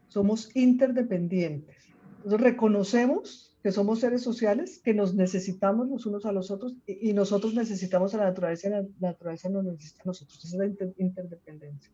somos 0.08 0.50
interdependientes. 0.56 1.76
Entonces 2.18 2.42
reconocemos 2.42 3.56
que 3.62 3.72
somos 3.72 4.00
seres 4.00 4.24
sociales, 4.24 4.82
que 4.84 4.96
nos 4.96 5.14
necesitamos 5.14 5.88
los 5.90 6.08
unos 6.08 6.26
a 6.26 6.32
los 6.32 6.50
otros 6.50 6.74
y, 6.88 7.14
nosotros 7.14 7.54
necesitamos 7.54 8.16
a 8.16 8.18
la 8.18 8.24
naturaleza 8.26 8.68
y 8.68 8.72
la 8.72 8.86
naturaleza 9.00 9.48
nos 9.50 9.64
necesita 9.64 10.02
a 10.02 10.08
nosotros. 10.08 10.44
Esa 10.44 10.66
es 10.66 10.76
la 10.76 10.86
interdependencia. 10.98 11.92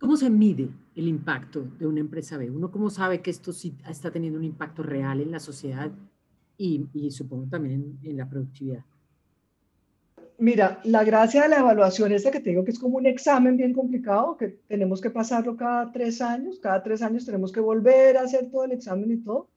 ¿Cómo 0.00 0.16
se 0.16 0.30
mide 0.30 0.68
el 0.96 1.06
impacto 1.06 1.64
de 1.78 1.86
una 1.86 2.00
empresa 2.00 2.36
B? 2.36 2.50
¿Uno 2.50 2.72
cómo 2.72 2.90
sabe 2.90 3.22
que 3.22 3.30
esto 3.30 3.52
sí 3.52 3.76
está 3.88 4.10
teniendo 4.10 4.36
un 4.36 4.44
impacto 4.44 4.82
real 4.82 5.20
en 5.20 5.30
la 5.30 5.38
sociedad 5.38 5.92
y, 6.58 6.88
supongo 7.12 7.46
también 7.46 8.00
en, 8.02 8.16
la 8.16 8.28
productividad. 8.28 8.84
Mira, 10.38 10.80
la 10.82 11.04
gracia 11.04 11.42
de 11.42 11.48
la 11.48 11.60
evaluación 11.60 12.10
esta 12.12 12.30
que 12.30 12.40
te 12.40 12.50
digo 12.50 12.64
que 12.64 12.72
es 12.72 12.78
como 12.78 12.98
un 12.98 13.06
examen 13.06 13.56
bien 13.56 13.72
complicado, 13.72 14.36
que 14.36 14.48
tenemos 14.66 15.00
que 15.00 15.10
pasarlo 15.10 15.56
cada 15.56 15.92
tres 15.92 16.20
años, 16.20 16.58
cada 16.58 16.82
tres 16.82 17.02
años 17.02 17.24
tenemos 17.24 17.52
que 17.52 17.60
volver 17.60 18.16
a 18.16 18.22
hacer 18.22 18.50
todo 18.50 18.64
el 18.64 18.72
examen 18.72 19.12
y 19.12 19.18
todo. 19.18 19.48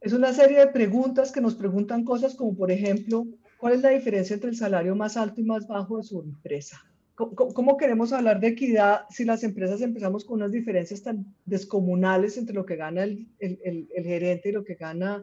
Es 0.00 0.12
una 0.12 0.32
serie 0.32 0.58
de 0.58 0.66
preguntas 0.66 1.32
que 1.32 1.40
nos 1.40 1.54
preguntan 1.54 2.04
cosas 2.04 2.34
como, 2.34 2.54
por 2.54 2.70
ejemplo, 2.70 3.26
¿cuál 3.58 3.74
es 3.74 3.82
la 3.82 3.90
diferencia 3.90 4.34
entre 4.34 4.50
el 4.50 4.56
salario 4.56 4.94
más 4.94 5.16
alto 5.16 5.40
y 5.40 5.44
más 5.44 5.66
bajo 5.66 5.96
de 5.96 6.02
su 6.02 6.20
empresa? 6.20 6.78
¿Cómo, 7.14 7.76
queremos 7.76 8.14
hablar 8.14 8.40
de 8.40 8.48
equidad 8.48 9.02
si 9.10 9.26
las 9.26 9.42
empresas 9.42 9.82
empezamos 9.82 10.24
con 10.24 10.36
unas 10.36 10.52
diferencias 10.52 11.02
tan 11.02 11.34
descomunales 11.44 12.38
entre 12.38 12.54
lo 12.54 12.64
que 12.64 12.76
gana 12.76 13.04
el, 13.04 13.28
el, 13.38 13.88
el 13.94 14.04
gerente 14.04 14.48
y 14.48 14.52
lo 14.52 14.64
que 14.64 14.74
gana 14.74 15.22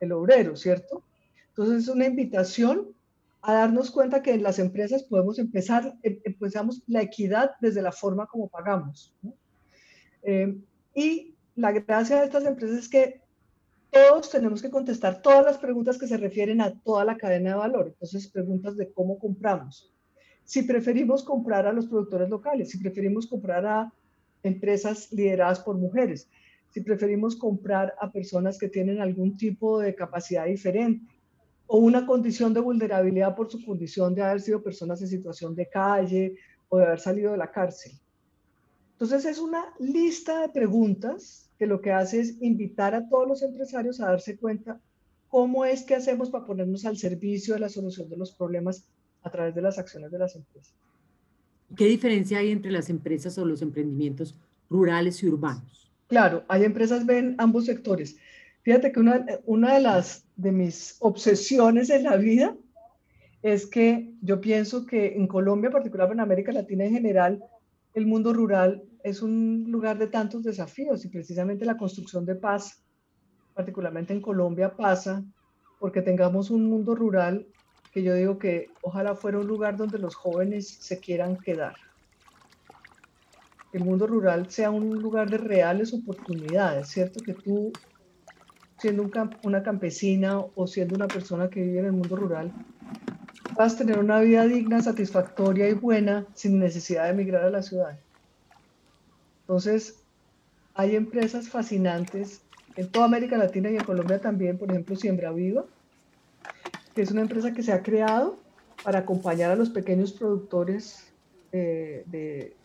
el 0.00 0.12
obrero, 0.12 0.54
¿cierto? 0.54 1.02
Entonces 1.48 1.84
es 1.84 1.88
una 1.88 2.06
invitación 2.06 2.94
a 3.42 3.54
darnos 3.54 3.90
cuenta 3.90 4.22
que 4.22 4.34
en 4.34 4.42
las 4.42 4.58
empresas 4.58 5.02
podemos 5.02 5.38
empezar, 5.38 5.96
em, 6.02 6.20
empezamos 6.24 6.82
la 6.86 7.02
equidad 7.02 7.52
desde 7.60 7.82
la 7.82 7.92
forma 7.92 8.26
como 8.26 8.48
pagamos. 8.48 9.14
Eh, 10.22 10.58
y 10.94 11.34
la 11.56 11.72
gracia 11.72 12.20
de 12.20 12.26
estas 12.26 12.44
empresas 12.44 12.78
es 12.78 12.88
que 12.88 13.20
todos 13.90 14.30
tenemos 14.30 14.62
que 14.62 14.70
contestar 14.70 15.20
todas 15.20 15.44
las 15.44 15.58
preguntas 15.58 15.98
que 15.98 16.06
se 16.06 16.16
refieren 16.16 16.60
a 16.60 16.78
toda 16.80 17.04
la 17.04 17.16
cadena 17.16 17.50
de 17.50 17.56
valor. 17.56 17.86
Entonces, 17.88 18.28
preguntas 18.28 18.76
de 18.76 18.92
cómo 18.92 19.18
compramos. 19.18 19.92
Si 20.44 20.62
preferimos 20.62 21.24
comprar 21.24 21.66
a 21.66 21.72
los 21.72 21.86
productores 21.86 22.28
locales, 22.28 22.70
si 22.70 22.78
preferimos 22.78 23.26
comprar 23.26 23.66
a 23.66 23.92
empresas 24.42 25.12
lideradas 25.12 25.60
por 25.60 25.76
mujeres, 25.76 26.28
si 26.70 26.82
preferimos 26.82 27.36
comprar 27.36 27.94
a 28.00 28.12
personas 28.12 28.58
que 28.58 28.68
tienen 28.68 29.00
algún 29.00 29.36
tipo 29.36 29.80
de 29.80 29.94
capacidad 29.94 30.46
diferente 30.46 31.19
o 31.72 31.78
una 31.78 32.04
condición 32.04 32.52
de 32.52 32.58
vulnerabilidad 32.58 33.36
por 33.36 33.48
su 33.48 33.64
condición 33.64 34.12
de 34.12 34.22
haber 34.22 34.40
sido 34.40 34.60
personas 34.60 35.00
en 35.02 35.06
situación 35.06 35.54
de 35.54 35.68
calle 35.68 36.34
o 36.68 36.78
de 36.78 36.84
haber 36.84 36.98
salido 36.98 37.30
de 37.30 37.38
la 37.38 37.52
cárcel. 37.52 37.92
Entonces 38.94 39.24
es 39.24 39.38
una 39.38 39.66
lista 39.78 40.40
de 40.40 40.48
preguntas 40.48 41.48
que 41.56 41.68
lo 41.68 41.80
que 41.80 41.92
hace 41.92 42.18
es 42.18 42.42
invitar 42.42 42.96
a 42.96 43.08
todos 43.08 43.28
los 43.28 43.42
empresarios 43.42 44.00
a 44.00 44.06
darse 44.06 44.36
cuenta 44.36 44.80
cómo 45.28 45.64
es 45.64 45.84
que 45.84 45.94
hacemos 45.94 46.28
para 46.28 46.44
ponernos 46.44 46.84
al 46.86 46.96
servicio 46.96 47.54
de 47.54 47.60
la 47.60 47.68
solución 47.68 48.08
de 48.08 48.16
los 48.16 48.32
problemas 48.32 48.82
a 49.22 49.30
través 49.30 49.54
de 49.54 49.62
las 49.62 49.78
acciones 49.78 50.10
de 50.10 50.18
las 50.18 50.34
empresas. 50.34 50.74
¿Qué 51.76 51.84
diferencia 51.84 52.38
hay 52.38 52.50
entre 52.50 52.72
las 52.72 52.90
empresas 52.90 53.38
o 53.38 53.44
los 53.44 53.62
emprendimientos 53.62 54.34
rurales 54.68 55.22
y 55.22 55.28
urbanos? 55.28 55.88
Claro, 56.08 56.42
hay 56.48 56.64
empresas 56.64 57.06
ven 57.06 57.36
ambos 57.38 57.66
sectores. 57.66 58.16
Fíjate 58.62 58.90
que 58.90 58.98
una, 58.98 59.24
una 59.46 59.74
de 59.74 59.80
las 59.80 60.24
de 60.40 60.52
mis 60.52 60.96
obsesiones 61.00 61.90
en 61.90 62.04
la 62.04 62.16
vida 62.16 62.56
es 63.42 63.66
que 63.66 64.12
yo 64.20 64.40
pienso 64.40 64.84
que 64.86 65.14
en 65.16 65.26
Colombia, 65.26 65.70
particularmente 65.70 66.20
en 66.20 66.24
América 66.24 66.52
Latina 66.52 66.84
en 66.84 66.92
general, 66.92 67.42
el 67.94 68.06
mundo 68.06 68.32
rural 68.32 68.82
es 69.02 69.22
un 69.22 69.66
lugar 69.68 69.98
de 69.98 70.08
tantos 70.08 70.42
desafíos 70.42 71.04
y 71.04 71.08
precisamente 71.08 71.64
la 71.64 71.76
construcción 71.76 72.24
de 72.26 72.34
paz, 72.34 72.84
particularmente 73.54 74.12
en 74.12 74.20
Colombia, 74.20 74.76
pasa 74.76 75.24
porque 75.78 76.02
tengamos 76.02 76.50
un 76.50 76.68
mundo 76.68 76.94
rural 76.94 77.46
que 77.92 78.02
yo 78.02 78.14
digo 78.14 78.38
que 78.38 78.68
ojalá 78.82 79.14
fuera 79.16 79.38
un 79.38 79.46
lugar 79.46 79.76
donde 79.76 79.98
los 79.98 80.14
jóvenes 80.14 80.78
se 80.80 81.00
quieran 81.00 81.38
quedar 81.38 81.74
el 83.72 83.84
mundo 83.84 84.06
rural 84.06 84.50
sea 84.50 84.70
un 84.70 84.90
lugar 85.00 85.30
de 85.30 85.38
reales 85.38 85.92
oportunidades, 85.94 86.88
¿cierto? 86.88 87.20
Que 87.24 87.34
tú, 87.34 87.72
siendo 88.80 89.10
una 89.42 89.62
campesina 89.62 90.38
o 90.54 90.66
siendo 90.66 90.94
una 90.94 91.06
persona 91.06 91.48
que 91.48 91.62
vive 91.62 91.80
en 91.80 91.86
el 91.86 91.92
mundo 91.92 92.16
rural, 92.16 92.52
a 93.58 93.76
tener 93.76 93.98
una 93.98 94.20
vida 94.20 94.46
digna, 94.46 94.80
satisfactoria 94.80 95.68
y 95.68 95.74
buena 95.74 96.26
sin 96.34 96.58
necesidad 96.58 97.04
de 97.04 97.10
emigrar 97.10 97.44
a 97.44 97.50
la 97.50 97.62
ciudad. 97.62 97.98
Entonces, 99.42 100.02
hay 100.74 100.96
empresas 100.96 101.48
fascinantes 101.48 102.40
en 102.76 102.88
toda 102.88 103.04
América 103.04 103.36
Latina 103.36 103.70
y 103.70 103.76
en 103.76 103.84
Colombia 103.84 104.18
también, 104.18 104.56
por 104.56 104.70
ejemplo, 104.70 104.96
Siembra 104.96 105.30
Viva, 105.32 105.64
que 106.94 107.02
es 107.02 107.10
una 107.10 107.20
empresa 107.20 107.52
que 107.52 107.62
se 107.62 107.72
ha 107.72 107.82
creado 107.82 108.38
para 108.82 109.00
acompañar 109.00 109.50
a 109.50 109.56
los 109.56 109.68
pequeños 109.68 110.12
productores 110.12 111.12
eh, 111.52 112.04
de, 112.06 112.56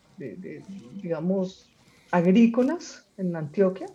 digamos, 1.01 1.69
agrícolas 2.11 3.05
en 3.17 3.35
Antioquia. 3.35 3.87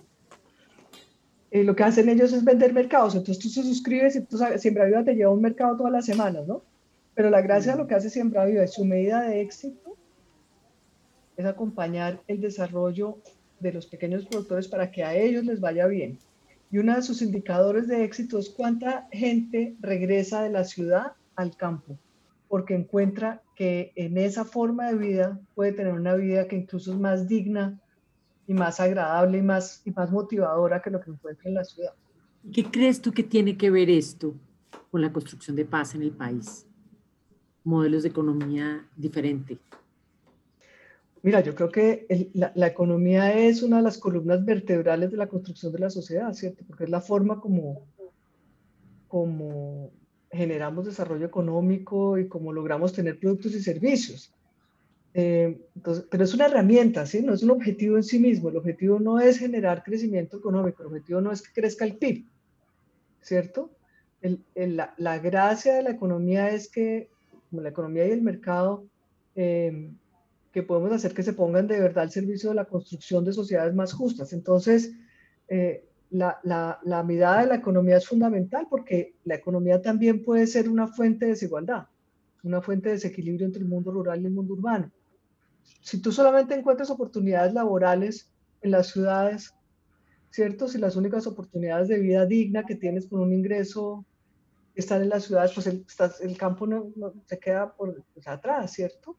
Eh, 1.51 1.65
lo 1.65 1.75
que 1.75 1.83
hacen 1.83 2.09
ellos 2.09 2.33
es 2.33 2.45
vender 2.45 2.73
mercados. 2.73 3.15
Entonces 3.15 3.43
tú 3.43 3.49
te 3.53 3.67
suscribes 3.67 4.17
y 4.17 4.21
tú 4.23 4.39
sabes, 4.39 4.63
Siembra 4.63 4.85
Viva 4.85 5.05
te 5.05 5.15
lleva 5.15 5.33
un 5.33 5.41
mercado 5.41 5.77
todas 5.77 5.93
las 5.93 6.07
semanas, 6.07 6.47
¿no? 6.47 6.63
Pero 7.15 7.29
la 7.29 7.41
gracia 7.41 7.73
de 7.73 7.79
lo 7.79 7.87
que 7.87 7.95
hace 7.95 8.09
Siembra 8.09 8.45
Viva 8.45 8.63
es 8.63 8.75
su 8.75 8.85
medida 8.85 9.23
de 9.23 9.41
éxito 9.41 9.97
es 11.37 11.47
acompañar 11.47 12.21
el 12.29 12.41
desarrollo 12.41 13.19
de 13.59 13.73
los 13.73 13.87
pequeños 13.87 14.27
productores 14.27 14.69
para 14.69 14.91
que 14.91 15.03
a 15.03 15.15
ellos 15.15 15.45
les 15.45 15.61
vaya 15.61 15.87
bien. 15.87 16.19
Y 16.71 16.79
uno 16.79 16.95
de 16.95 17.03
sus 17.03 17.21
indicadores 17.23 17.89
de 17.89 18.05
éxito 18.05 18.39
es 18.39 18.49
cuánta 18.49 19.09
gente 19.11 19.75
regresa 19.81 20.43
de 20.43 20.51
la 20.51 20.65
ciudad 20.65 21.13
al 21.35 21.57
campo, 21.57 21.99
porque 22.49 22.75
encuentra 22.75 23.43
que 23.57 23.93
en 23.97 24.19
esa 24.19 24.45
forma 24.45 24.89
de 24.89 24.97
vida 24.97 25.41
puede 25.55 25.73
tener 25.73 25.95
una 25.95 26.15
vida 26.15 26.47
que 26.47 26.57
incluso 26.57 26.93
es 26.93 26.99
más 26.99 27.27
digna 27.27 27.81
y 28.51 28.53
más 28.53 28.81
agradable 28.81 29.39
y 29.39 29.43
más, 29.43 29.81
y 29.85 29.93
más 29.93 30.11
motivadora 30.11 30.83
que 30.83 30.91
lo 30.91 31.01
que 31.01 31.13
encuentra 31.13 31.49
en 31.49 31.55
la 31.55 31.63
ciudad. 31.63 31.95
¿Qué 32.53 32.65
crees 32.65 33.01
tú 33.01 33.13
que 33.13 33.23
tiene 33.23 33.57
que 33.57 33.71
ver 33.71 33.89
esto 33.89 34.35
con 34.91 35.03
la 35.03 35.13
construcción 35.13 35.55
de 35.55 35.65
paz 35.65 35.95
en 35.95 36.03
el 36.03 36.11
país? 36.11 36.67
Modelos 37.63 38.03
de 38.03 38.09
economía 38.09 38.85
diferente. 38.97 39.57
Mira, 41.23 41.43
yo 41.43 41.55
creo 41.55 41.69
que 41.69 42.33
la, 42.33 42.67
economía 42.67 43.39
es 43.39 43.63
una 43.63 43.77
de 43.77 43.85
las 43.85 43.99
columnas 43.99 44.45
vertebrales 44.45 45.13
de 45.13 45.17
la 45.17 45.29
construcción 45.29 45.71
de 45.71 45.79
la 45.79 45.91
sociedad, 45.91 46.33
¿cierto? 46.33 46.65
Porque 46.67 46.85
es 46.85 46.91
la 46.91 47.01
forma 47.01 47.41
como, 47.41 47.87
como 49.07 49.93
generamos 50.33 50.87
desarrollo 50.87 51.27
económico 51.27 52.19
y 52.19 52.27
como 52.27 52.53
logramos 52.53 52.93
tener 52.93 53.17
productos 53.21 53.55
y 53.55 53.63
servicios. 53.63 54.35
Eh, 55.13 55.61
pero 56.11 56.25
es 56.25 56.35
una 56.35 56.47
herramienta, 56.47 57.05
¿sí? 57.05 57.23
No 57.23 57.35
es 57.35 57.43
un 57.43 57.51
objetivo 57.51 57.97
en 57.97 58.05
sí 58.05 58.19
mismo. 58.19 58.49
El 58.49 58.57
objetivo 58.57 59.01
no 59.01 59.19
es 59.19 59.39
generar 59.39 59.83
crecimiento 59.83 60.39
económico, 60.39 60.83
el 60.83 60.89
objetivo 60.89 61.21
no 61.21 61.33
es 61.33 61.43
que 61.43 61.61
crezca 61.61 61.85
el 61.85 61.97
PIB, 61.97 62.27
¿cierto? 63.21 63.71
la, 64.55 64.95
la, 64.99 65.19
gracia 65.19 65.75
de 65.75 65.83
la 65.83 65.91
economía 65.91 66.51
es 66.51 66.69
que, 66.69 67.09
como 67.49 67.63
la 67.63 67.71
economía 67.71 68.07
y 68.07 68.11
el 68.11 68.21
mercado, 68.21 68.85
eh, 69.35 69.91
que 70.53 70.63
podemos 70.63 70.93
hacer 70.93 71.15
que 71.15 71.23
se 71.23 71.33
pongan 71.33 71.67
de 71.67 71.81
verdad 71.81 72.05
al 72.05 72.11
servicio 72.11 72.51
de 72.51 72.57
la 72.57 72.65
construcción 72.65 73.25
de 73.25 73.33
sociedades 73.33 73.75
más 73.75 73.93
justas. 73.93 74.33
Entonces, 74.33 74.93
eh, 75.49 75.85
la, 76.11 76.39
la, 76.43 76.81
la, 76.83 77.03
mirada 77.05 77.43
de 77.43 77.47
la 77.47 77.55
economía 77.55 77.97
es 77.97 78.07
fundamental 78.07 78.67
porque 78.69 79.15
la 79.25 79.37
economía 79.37 79.81
también 79.81 80.25
puede 80.25 80.47
ser 80.47 80.69
una 80.69 80.89
fuente 80.89 81.27
de 81.27 81.33
desigualdad, 81.33 81.87
una 82.43 82.61
fuente 82.61 82.89
de 82.89 82.97
desequilibrio 82.97 83.47
entre 83.47 83.63
el 83.63 83.69
mundo 83.69 83.93
rural 83.93 84.21
y 84.21 84.27
el 84.27 84.33
mundo 84.33 84.55
urbano. 84.55 84.91
Si 85.81 86.01
tú 86.01 86.13
solamente 86.13 86.55
encuentras 86.55 86.91
oportunidades 86.91 87.55
laborales 87.55 88.31
en 88.63 88.71
las 88.73 88.89
ciudades, 88.89 89.55
¿cierto? 90.31 90.69
Si 90.69 90.79
las 90.79 90.97
únicas 90.97 91.27
oportunidades 91.27 91.89
de 91.89 91.99
vida 91.99 92.27
digna 92.27 92.65
que 92.65 92.75
tienes 92.75 93.07
con 93.07 93.21
un 93.21 93.33
ingreso 93.33 94.05
están 94.75 95.03
en 95.03 95.09
las 95.09 95.25
ciudades, 95.25 95.53
pues 95.53 95.67
el, 95.67 96.37
campo 96.37 96.67
no, 96.67 96.93
se 97.27 97.39
queda 97.39 97.73
por 97.73 98.03
pues, 98.15 98.27
atrás, 98.29 98.73
¿cierto? 98.73 99.17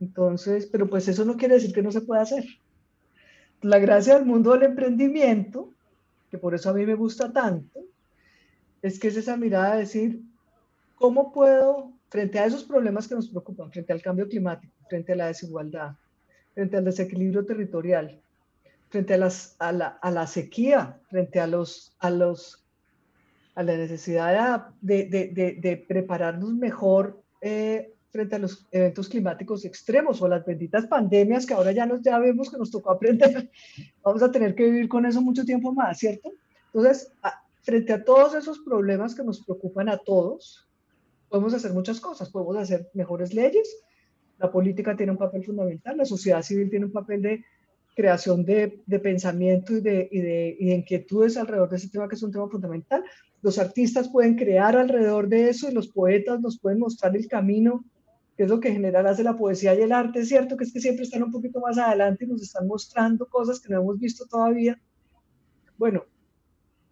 Entonces, 0.00 0.66
pero 0.66 0.88
pues 0.88 1.08
eso 1.08 1.24
no 1.24 1.36
quiere 1.36 1.54
decir 1.54 1.72
que 1.72 1.82
no 1.82 1.90
se 1.90 2.02
pueda 2.02 2.22
hacer. 2.22 2.44
La 3.62 3.78
gracia 3.78 4.14
del 4.14 4.26
mundo 4.26 4.52
del 4.52 4.64
emprendimiento, 4.64 5.72
que 6.30 6.38
por 6.38 6.54
eso 6.54 6.70
a 6.70 6.74
mí 6.74 6.86
me 6.86 6.94
gusta 6.94 7.32
tanto, 7.32 7.80
es 8.82 9.00
que 9.00 9.08
es 9.08 9.16
esa 9.16 9.36
mirada 9.36 9.74
de 9.74 9.80
decir, 9.80 10.22
¿cómo 10.94 11.32
puedo, 11.32 11.92
frente 12.08 12.38
a 12.38 12.46
esos 12.46 12.64
problemas 12.64 13.08
que 13.08 13.14
nos 13.14 13.28
preocupan, 13.28 13.72
frente 13.72 13.92
al 13.92 14.02
cambio 14.02 14.28
climático, 14.28 14.72
frente 14.88 15.12
a 15.12 15.16
la 15.16 15.26
desigualdad, 15.26 15.92
frente 16.54 16.76
al 16.76 16.84
desequilibrio 16.84 17.44
territorial, 17.44 18.20
frente 18.88 19.14
a, 19.14 19.18
las, 19.18 19.56
a, 19.58 19.72
la, 19.72 19.86
a 20.00 20.10
la 20.10 20.26
sequía, 20.26 20.98
frente 21.08 21.40
a, 21.40 21.46
los, 21.46 21.94
a, 21.98 22.10
los, 22.10 22.64
a 23.54 23.62
la 23.62 23.76
necesidad 23.76 24.68
de, 24.80 25.04
de, 25.04 25.28
de, 25.28 25.52
de 25.60 25.76
prepararnos 25.76 26.52
mejor 26.54 27.20
eh, 27.40 27.92
frente 28.10 28.36
a 28.36 28.38
los 28.38 28.66
eventos 28.72 29.08
climáticos 29.08 29.64
extremos 29.64 30.22
o 30.22 30.28
las 30.28 30.44
benditas 30.44 30.86
pandemias 30.86 31.44
que 31.44 31.54
ahora 31.54 31.72
ya, 31.72 31.86
nos, 31.86 32.02
ya 32.02 32.18
vemos 32.18 32.50
que 32.50 32.56
nos 32.56 32.70
tocó 32.70 32.90
aprender. 32.90 33.50
Vamos 34.02 34.22
a 34.22 34.32
tener 34.32 34.54
que 34.54 34.64
vivir 34.64 34.88
con 34.88 35.04
eso 35.04 35.20
mucho 35.20 35.44
tiempo 35.44 35.72
más, 35.72 35.98
¿cierto? 35.98 36.32
Entonces, 36.66 37.12
frente 37.62 37.92
a 37.92 38.02
todos 38.02 38.34
esos 38.34 38.60
problemas 38.60 39.14
que 39.14 39.22
nos 39.22 39.44
preocupan 39.44 39.88
a 39.88 39.98
todos, 39.98 40.66
podemos 41.28 41.52
hacer 41.54 41.72
muchas 41.72 42.00
cosas. 42.00 42.30
Podemos 42.30 42.56
hacer 42.56 42.88
mejores 42.94 43.34
leyes, 43.34 43.76
la 44.38 44.50
política 44.50 44.96
tiene 44.96 45.12
un 45.12 45.18
papel 45.18 45.44
fundamental, 45.44 45.96
la 45.96 46.04
sociedad 46.04 46.42
civil 46.42 46.70
tiene 46.70 46.86
un 46.86 46.92
papel 46.92 47.22
de 47.22 47.44
creación 47.94 48.44
de, 48.44 48.80
pensamiento 49.02 49.76
y 49.76 49.80
de, 49.80 50.56
inquietudes 50.60 51.36
alrededor 51.36 51.68
de 51.68 51.76
ese 51.76 51.88
tema 51.88 52.08
que 52.08 52.14
es 52.14 52.22
un 52.22 52.30
tema 52.30 52.48
fundamental. 52.48 53.02
Los 53.42 53.58
artistas 53.58 54.08
pueden 54.08 54.36
crear 54.36 54.76
alrededor 54.76 55.28
de 55.28 55.48
eso 55.48 55.68
y 55.68 55.74
los 55.74 55.88
poetas 55.88 56.40
nos 56.40 56.60
pueden 56.60 56.78
mostrar 56.78 57.16
el 57.16 57.26
camino 57.26 57.84
que 58.36 58.44
es 58.44 58.50
lo 58.50 58.60
que 58.60 58.68
en 58.68 58.74
general 58.74 59.04
hace 59.08 59.24
la 59.24 59.36
poesía 59.36 59.74
y 59.74 59.82
el 59.82 59.90
arte, 59.90 60.24
cierto 60.24 60.56
que 60.56 60.62
es 60.62 60.72
que 60.72 60.80
siempre 60.80 61.02
están 61.02 61.24
un 61.24 61.32
poquito 61.32 61.58
más 61.58 61.76
adelante 61.76 62.24
y 62.24 62.28
nos 62.28 62.40
están 62.40 62.68
mostrando 62.68 63.26
cosas 63.26 63.58
que 63.58 63.72
no 63.72 63.80
hemos 63.80 63.98
visto 63.98 64.26
todavía. 64.26 64.80
Bueno, 65.76 66.04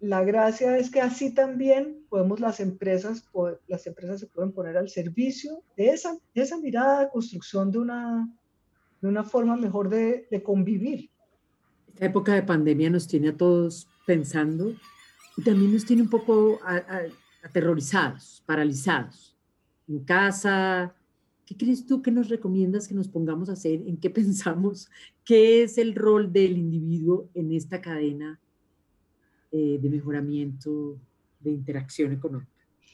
la 0.01 0.23
gracia 0.25 0.77
es 0.77 0.91
que 0.91 1.01
así 1.01 1.33
también 1.33 2.05
podemos 2.09 2.41
las 2.41 2.61
empresas, 2.61 3.25
las 3.67 3.87
empresas 3.87 4.21
se 4.21 4.27
pueden 4.27 4.53
poner 4.53 4.77
al 4.77 4.89
servicio 4.89 5.63
de 5.77 5.91
esa, 5.91 6.17
esa 6.35 6.59
mirada 6.59 7.01
de 7.01 7.11
construcción 7.11 7.71
de 7.71 7.79
una, 7.79 8.29
de 9.01 9.09
una 9.09 9.25
forma 9.25 9.57
mejor 9.57 9.89
de, 9.89 10.27
de 10.31 10.43
convivir. 10.43 11.11
Esta 11.89 12.07
época 12.07 12.35
de 12.35 12.43
pandemia 12.43 12.91
nos 12.91 13.07
tiene 13.07 13.29
a 13.31 13.37
todos 13.37 13.89
pensando 14.07 14.75
y 15.37 15.43
también 15.43 15.73
nos 15.73 15.85
tiene 15.85 16.03
un 16.03 16.11
poco 16.11 16.61
aterrorizados, 17.43 18.43
paralizados, 18.47 19.37
en 19.89 20.01
casa, 20.05 20.95
¿Qué 21.47 21.57
crees 21.57 21.87
tú 21.87 22.03
que 22.03 22.11
nos 22.11 22.29
recomiendas 22.29 22.89
que 22.89 22.95
nos 22.95 23.07
pongamos 23.07 23.49
a 23.49 23.53
hacer? 23.53 23.81
¿En 23.87 23.97
qué 23.99 24.11
pensamos? 24.21 24.91
¿Qué 25.25 25.63
es 25.63 25.79
el 25.79 25.95
rol 25.95 26.33
del 26.33 26.59
individuo 26.59 27.31
en 27.35 27.53
esta 27.53 27.81
cadena 27.81 28.41
eh, 29.53 29.79
de 29.81 29.91
mejoramiento 29.91 30.99
de 31.41 31.51
interacción 31.51 32.13
económica? 32.13 32.51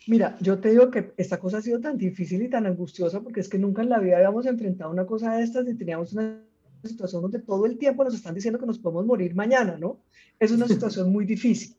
Mira, 0.09 0.37
yo 0.41 0.59
te 0.59 0.71
digo 0.71 0.91
que 0.91 1.13
esta 1.17 1.39
cosa 1.39 1.59
ha 1.59 1.63
sido 1.63 1.81
tan 1.81 1.97
difícil 1.97 2.43
y 2.43 2.51
tan 2.51 2.67
angustiosa 2.67 3.21
porque 3.21 3.41
es 3.41 3.49
que 3.49 3.59
nunca 3.59 3.83
en 3.83 3.89
la 3.89 4.01
vida 4.01 4.17
habíamos 4.17 4.47
enfrentado 4.47 4.91
una 4.91 5.07
cosa 5.07 5.37
de 5.37 5.45
estas 5.45 5.69
y 5.69 5.75
teníamos 5.75 6.13
una 6.13 6.43
situación 6.83 7.23
donde 7.23 7.39
todo 7.39 7.67
el 7.67 7.79
tiempo 7.79 8.03
nos 8.03 8.15
están 8.15 8.35
diciendo 8.35 8.59
que 8.59 8.67
nos 8.67 8.79
podemos 8.79 9.07
morir 9.07 9.35
mañana, 9.35 9.77
¿no? 9.79 10.01
Es 10.41 10.51
una 10.51 10.67
situación 10.69 11.13
muy 11.13 11.25
difícil. 11.25 11.77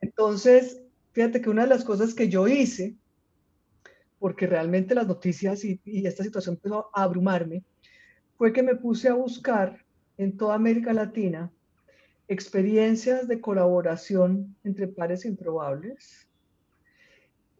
Entonces, 0.00 0.80
fíjate 1.12 1.42
que 1.42 1.50
una 1.50 1.62
de 1.62 1.68
las 1.68 1.84
cosas 1.84 2.14
que 2.14 2.28
yo 2.28 2.48
hice 2.48 2.96
porque 4.20 4.46
realmente 4.46 4.94
las 4.94 5.08
noticias 5.08 5.64
y, 5.64 5.80
esta 5.84 6.22
situación 6.22 6.54
empezó 6.54 6.90
a 6.94 7.02
abrumarme, 7.02 7.64
fue 8.36 8.52
que 8.52 8.62
me 8.62 8.76
puse 8.76 9.08
a 9.08 9.14
buscar 9.14 9.82
en 10.18 10.36
toda 10.36 10.54
América 10.54 10.92
Latina 10.92 11.50
experiencias 12.30 13.26
de 13.26 13.40
colaboración 13.40 14.54
entre 14.62 14.86
pares 14.86 15.24
improbables 15.24 16.28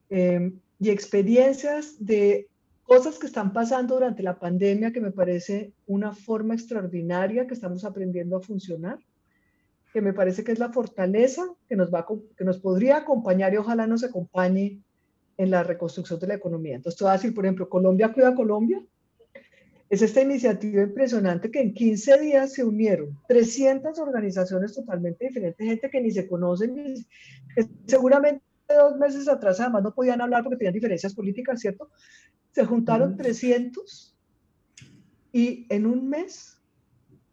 em, 0.09 0.61
y 0.79 0.91
experiencias 0.91 1.97
de 1.99 2.49
cosas 2.85 3.19
que 3.19 3.27
están 3.27 3.53
pasando 3.53 3.95
durante 3.95 4.23
la 4.23 4.39
pandemia 4.39 4.93
que 4.93 5.01
me 5.01 5.11
parece 5.11 5.73
una 5.89 6.15
forma 6.15 6.55
extraordinaria 6.55 7.49
que 7.49 7.55
estamos 7.55 7.85
aprendiendo 7.85 8.37
a 8.37 8.43
funcionar, 8.43 9.01
que 9.93 10.01
me 10.01 10.13
parece 10.13 10.45
que 10.45 10.53
es 10.53 10.61
la 10.61 10.73
fortaleza 10.73 11.53
que 11.69 11.75
nos, 11.75 11.93
va, 11.93 12.07
que 12.37 12.45
nos 12.45 12.59
podría 12.59 12.99
acompañar 12.99 13.53
y 13.53 13.57
ojalá 13.57 13.89
nos 13.89 14.05
acompañe 14.05 14.81
en 15.37 15.51
la 15.51 15.65
reconstrucción 15.65 16.21
de 16.21 16.29
la 16.29 16.35
economía. 16.35 16.77
Entonces, 16.77 16.97
te 16.97 17.03
voy 17.05 17.11
a 17.11 17.15
decir, 17.15 17.35
por 17.35 17.45
ejemplo, 17.45 17.69
Colombia 17.69 18.13
Cuida 18.13 18.37
Colombia. 18.37 18.81
Es 19.91 20.03
esta 20.03 20.23
iniciativa 20.23 20.85
impresionante 20.85 21.51
que 21.51 21.61
en 21.61 21.75
15 21.75 22.21
días 22.21 22.53
se 22.53 22.63
unieron 22.63 23.19
300 23.27 23.99
organizaciones 23.99 24.73
totalmente 24.73 25.27
diferentes, 25.27 25.67
gente 25.67 25.91
que 25.91 26.01
ni 26.01 26.13
se 26.13 26.29
conocen, 26.29 26.77
que 27.57 27.67
seguramente 27.87 28.41
dos 28.69 28.97
meses 28.99 29.27
atrás 29.27 29.59
además 29.59 29.83
no 29.83 29.93
podían 29.93 30.21
hablar 30.21 30.45
porque 30.45 30.59
tenían 30.59 30.75
diferencias 30.75 31.13
políticas, 31.13 31.61
¿cierto? 31.61 31.91
Se 32.53 32.65
juntaron 32.65 33.17
300 33.17 34.17
y 35.33 35.67
en 35.69 35.87
un 35.87 36.09
mes 36.09 36.57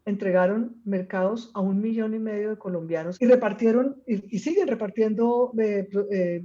entregaron 0.04 0.80
mercados 0.84 1.52
a 1.54 1.60
un 1.60 1.80
millón 1.80 2.14
y 2.14 2.18
medio 2.18 2.50
de 2.50 2.58
colombianos 2.58 3.20
y 3.20 3.26
repartieron 3.26 4.02
y, 4.04 4.38
siguen 4.40 4.66
repartiendo 4.66 5.52
eh, 5.60 5.88
eh, 6.10 6.42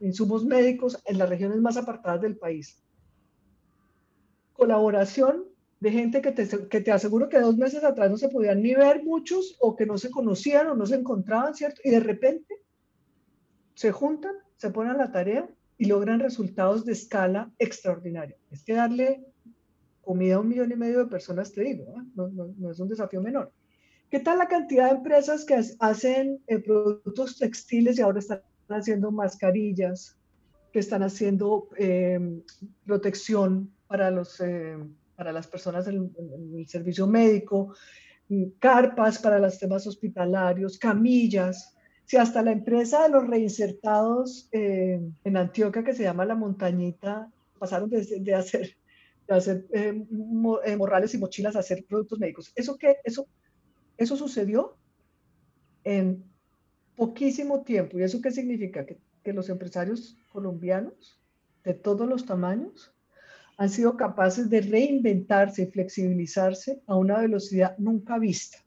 insumos 0.00 0.46
médicos 0.46 0.98
en 1.04 1.18
las 1.18 1.28
regiones 1.28 1.60
más 1.60 1.76
apartadas 1.76 2.22
del 2.22 2.38
país. 2.38 2.82
Colaboración 4.62 5.44
de 5.80 5.90
gente 5.90 6.22
que 6.22 6.30
te, 6.30 6.46
que 6.68 6.80
te 6.80 6.92
aseguro 6.92 7.28
que 7.28 7.40
dos 7.40 7.56
meses 7.56 7.82
atrás 7.82 8.08
no 8.08 8.16
se 8.16 8.28
podían 8.28 8.62
ni 8.62 8.76
ver 8.76 9.02
muchos 9.02 9.56
o 9.58 9.74
que 9.74 9.86
no 9.86 9.98
se 9.98 10.08
conocían 10.08 10.68
o 10.68 10.76
no 10.76 10.86
se 10.86 10.94
encontraban, 10.94 11.52
¿cierto? 11.52 11.80
Y 11.82 11.90
de 11.90 11.98
repente 11.98 12.54
se 13.74 13.90
juntan, 13.90 14.36
se 14.56 14.70
ponen 14.70 14.92
a 14.92 14.98
la 14.98 15.10
tarea 15.10 15.48
y 15.78 15.86
logran 15.86 16.20
resultados 16.20 16.84
de 16.84 16.92
escala 16.92 17.50
extraordinaria. 17.58 18.36
Es 18.52 18.62
que 18.62 18.74
darle 18.74 19.24
comida 20.00 20.36
a 20.36 20.38
un 20.38 20.48
millón 20.48 20.70
y 20.70 20.76
medio 20.76 21.00
de 21.00 21.10
personas, 21.10 21.50
te 21.50 21.62
digo, 21.62 21.82
¿eh? 21.98 22.04
no, 22.14 22.28
no, 22.28 22.70
es 22.70 22.78
un 22.78 22.88
desafío 22.88 23.20
menor. 23.20 23.50
¿Qué 24.10 24.20
tal 24.20 24.38
la 24.38 24.46
cantidad 24.46 24.90
de 24.90 24.98
empresas 24.98 25.44
que 25.44 25.60
hacen 25.80 26.40
eh, 26.46 26.60
productos 26.60 27.36
textiles 27.36 27.98
y 27.98 28.02
ahora 28.02 28.20
están 28.20 28.42
haciendo 28.68 29.10
mascarillas, 29.10 30.16
que 30.72 30.78
están 30.78 31.02
haciendo 31.02 31.68
em, 31.76 32.42
protección 32.86 33.72
para, 33.92 34.10
los, 34.10 34.40
em, 34.40 34.94
para 35.14 35.32
las 35.32 35.46
personas 35.46 35.86
en, 35.86 36.10
el 36.56 36.66
servicio 36.66 37.06
médico, 37.06 37.74
mm, 38.28 38.44
carpas 38.58 39.18
para 39.18 39.38
los 39.38 39.58
temas 39.58 39.86
hospitalarios, 39.86 40.78
camillas? 40.78 41.76
Si 42.06 42.16
hasta 42.16 42.40
la 42.42 42.52
empresa 42.52 43.02
de 43.02 43.10
los 43.10 43.26
reinsertados 43.26 44.48
em, 44.50 45.12
en 45.24 45.36
Antioquia, 45.36 45.84
que 45.84 45.92
se 45.92 46.04
llama 46.04 46.24
La 46.24 46.34
Montañita, 46.34 47.30
pasaron 47.58 47.90
de 47.90 48.34
hacer 48.34 48.76
hacer 49.28 49.66
eh, 49.72 50.04
eh, 50.64 50.76
morrales 50.76 51.14
y 51.14 51.18
mochilas, 51.18 51.56
hacer 51.56 51.84
productos 51.84 52.18
médicos. 52.18 52.52
¿Eso 52.54 52.76
qué? 52.76 52.96
Eso, 53.04 53.26
eso 53.96 54.16
sucedió 54.16 54.76
en 55.84 56.24
poquísimo 56.96 57.62
tiempo. 57.62 57.98
¿Y 57.98 58.02
eso 58.02 58.20
qué 58.20 58.30
significa? 58.30 58.84
Que, 58.84 58.98
que 59.22 59.32
los 59.32 59.48
empresarios 59.48 60.16
colombianos 60.32 61.20
de 61.64 61.74
todos 61.74 62.08
los 62.08 62.26
tamaños 62.26 62.91
han 63.62 63.70
sido 63.70 63.96
capaces 63.96 64.50
de 64.50 64.60
reinventarse 64.60 65.62
y 65.62 65.66
flexibilizarse 65.66 66.82
a 66.88 66.96
una 66.96 67.20
velocidad 67.20 67.78
nunca 67.78 68.18
vista. 68.18 68.58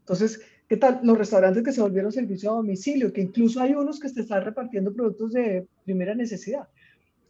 Entonces, 0.00 0.40
¿qué 0.68 0.76
tal 0.76 0.98
los 1.04 1.16
restaurantes 1.16 1.62
que 1.62 1.70
se 1.70 1.80
volvieron 1.80 2.10
servicio 2.10 2.50
a 2.50 2.56
domicilio? 2.56 3.12
Que 3.12 3.20
incluso 3.20 3.60
hay 3.60 3.74
unos 3.74 4.00
que 4.00 4.10
te 4.10 4.22
están 4.22 4.44
repartiendo 4.44 4.92
productos 4.92 5.34
de 5.34 5.68
primera 5.84 6.16
necesidad. 6.16 6.66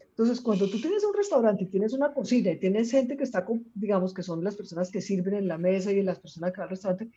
Entonces, 0.09 0.41
cuando 0.41 0.67
tú 0.67 0.81
tienes 0.81 1.05
un 1.05 1.13
restaurante 1.15 1.65
y 1.65 1.67
tienes 1.67 1.93
una 1.93 2.15
cocina 2.15 2.53
y 2.53 2.59
tienes 2.59 2.91
gente 2.91 3.19
que 3.19 3.25
está, 3.25 3.45
digamos, 3.75 4.15
que 4.15 4.23
son 4.23 4.43
las 4.43 4.57
personas 4.57 4.91
que 4.91 5.03
sirven 5.03 5.35
en 5.35 5.49
la 5.49 5.59
mesa 5.59 5.93
y 5.93 6.03
las 6.03 6.21
personas 6.21 6.53
que 6.53 6.61
van 6.61 6.69
al 6.69 6.71
restaurante, 6.71 7.11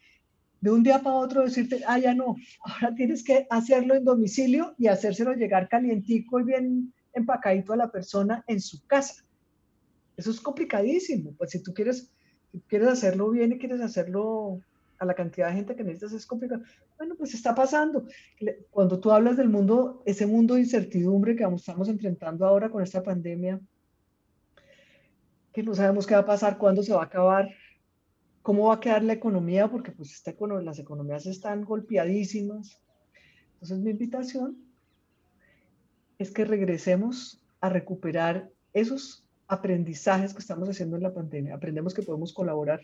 de 0.59 0.69
un 0.69 0.83
día 0.83 0.99
para 0.99 1.15
otro 1.15 1.45
decirte, 1.45 1.81
ah, 1.87 1.97
ya 1.97 2.13
no, 2.13 2.35
ahora 2.59 2.93
tienes 2.93 3.23
que 3.23 3.47
hacerlo 3.49 3.95
en 3.95 4.03
domicilio 4.03 4.75
y 4.77 4.87
hacérselo 4.87 5.31
llegar 5.33 5.69
calientico 5.69 6.41
y 6.41 6.43
bien 6.43 6.93
empacadito 7.13 7.71
a 7.71 7.77
la 7.77 7.89
persona 7.89 8.43
en 8.47 8.59
su 8.59 8.85
casa. 8.85 9.24
Eso 10.17 10.31
es 10.31 10.39
complicadísimo. 10.41 11.33
Pues 11.37 11.51
si 11.51 11.61
tú 11.61 11.73
quieres, 11.73 12.11
quieres 12.67 12.87
hacerlo 12.87 13.29
bien 13.31 13.53
y 13.53 13.59
quieres 13.59 13.81
hacerlo 13.81 14.59
a 14.97 15.05
la 15.05 15.13
cantidad 15.13 15.49
de 15.49 15.55
gente 15.55 15.75
que 15.75 15.83
necesitas 15.83 16.13
es 16.13 16.25
complicado. 16.25 16.63
Bueno, 16.97 17.15
pues 17.15 17.33
está 17.33 17.53
pasando. 17.53 18.05
Cuando 18.69 18.99
tú 18.99 19.11
hablas 19.11 19.37
del 19.37 19.49
mundo, 19.49 20.01
ese 20.05 20.25
mundo 20.25 20.55
de 20.55 20.61
incertidumbre 20.61 21.35
que 21.35 21.43
estamos 21.43 21.89
enfrentando 21.89 22.45
ahora 22.45 22.69
con 22.69 22.81
esta 22.81 23.03
pandemia, 23.03 23.59
que 25.51 25.63
no 25.63 25.73
sabemos 25.73 26.05
qué 26.05 26.13
va 26.13 26.21
a 26.21 26.25
pasar, 26.25 26.57
cuándo 26.57 26.83
se 26.83 26.93
va 26.93 27.01
a 27.01 27.05
acabar, 27.05 27.49
cómo 28.41 28.67
va 28.67 28.75
a 28.75 28.79
quedar 28.79 29.03
la 29.03 29.13
economía, 29.13 29.69
porque 29.69 29.91
pues 29.91 30.23
las 30.63 30.79
economías 30.79 31.25
están 31.25 31.63
golpeadísimas. 31.63 32.81
Entonces 33.53 33.79
mi 33.79 33.91
invitación 33.91 34.57
es 36.19 36.31
que 36.31 36.45
regresemos 36.45 37.41
a 37.59 37.69
recuperar 37.69 38.49
esos 38.73 39.24
aprendizajes 39.47 40.33
que 40.33 40.39
estamos 40.39 40.69
haciendo 40.69 40.95
en 40.95 41.03
la 41.03 41.13
pandemia. 41.13 41.55
Aprendemos 41.55 41.93
que 41.93 42.01
podemos 42.01 42.33
colaborar 42.33 42.81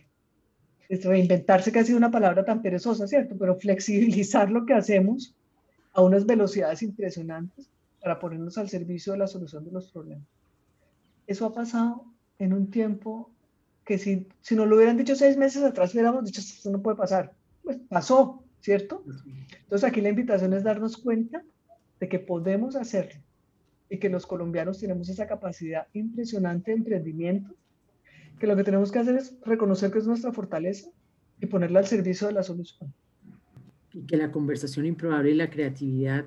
reinventarse 0.90 1.72
que 1.72 1.80
ha 1.80 1.86
sido 1.86 1.98
una 1.98 2.12
palabra 2.12 2.44
tan 2.44 2.62
perezosa, 2.62 3.08
¿cierto? 3.08 3.36
Pero 3.38 3.56
flexibilizar 3.56 4.52
lo 4.52 4.66
que 4.66 4.74
hacemos 4.74 5.34
a 5.94 6.02
unas 6.02 6.26
velocidades 6.26 6.82
impresionantes 6.84 7.70
para 8.02 8.20
ponernos 8.20 8.58
al 8.58 8.70
servicio 8.70 9.14
de 9.14 9.20
la 9.20 9.28
solución 9.28 9.64
de 9.64 9.72
los 9.72 9.92
problemas. 9.92 10.28
Eso 11.28 11.46
ha 11.46 11.54
pasado 11.54 12.06
en 12.40 12.54
un 12.54 12.70
tiempo 12.70 13.32
que 13.86 13.98
si, 13.98 14.28
si 14.42 14.56
nos 14.56 14.68
lo 14.68 14.76
hubieran 14.76 14.98
dicho 14.98 15.16
seis 15.16 15.38
meses 15.38 15.64
atrás, 15.64 15.94
hubiéramos 15.94 16.26
dicho, 16.26 16.42
esto 16.42 16.70
no 16.70 16.82
puede 16.82 16.98
pasar. 16.98 17.34
Pues 17.64 17.78
pasó, 17.90 18.44
¿cierto? 18.60 19.04
Entonces 19.64 19.88
aquí 19.88 20.02
la 20.02 20.10
invitación 20.10 20.54
es 20.54 20.64
darnos 20.64 20.98
cuenta 20.98 21.44
de 22.00 22.10
que 22.10 22.20
podemos 22.20 22.76
hacerlo 22.76 23.22
y 23.92 24.00
que 24.00 24.10
los 24.10 24.26
colombianos 24.26 24.80
tenemos 24.80 25.10
esa 25.10 25.28
capacidad 25.28 25.86
impresionante 25.92 26.72
de 26.72 26.78
emprendimiento 26.78 27.54
que 28.40 28.48
lo 28.48 28.56
que 28.56 28.64
tenemos 28.64 28.90
que 28.90 29.00
hacer 29.00 29.18
es 29.18 29.38
reconocer 29.46 29.92
que 29.92 30.00
es 30.00 30.08
nuestra 30.08 30.32
fortaleza 30.32 30.90
y 31.42 31.46
ponerla 31.46 31.80
al 31.80 31.86
servicio 31.86 32.26
de 32.28 32.34
la 32.34 32.42
solución. 32.42 32.92
Y 33.92 34.04
que 34.04 34.16
la 34.16 34.32
conversación 34.32 34.86
improbable 34.86 35.32
y 35.32 35.36
la 35.36 35.50
creatividad 35.50 36.26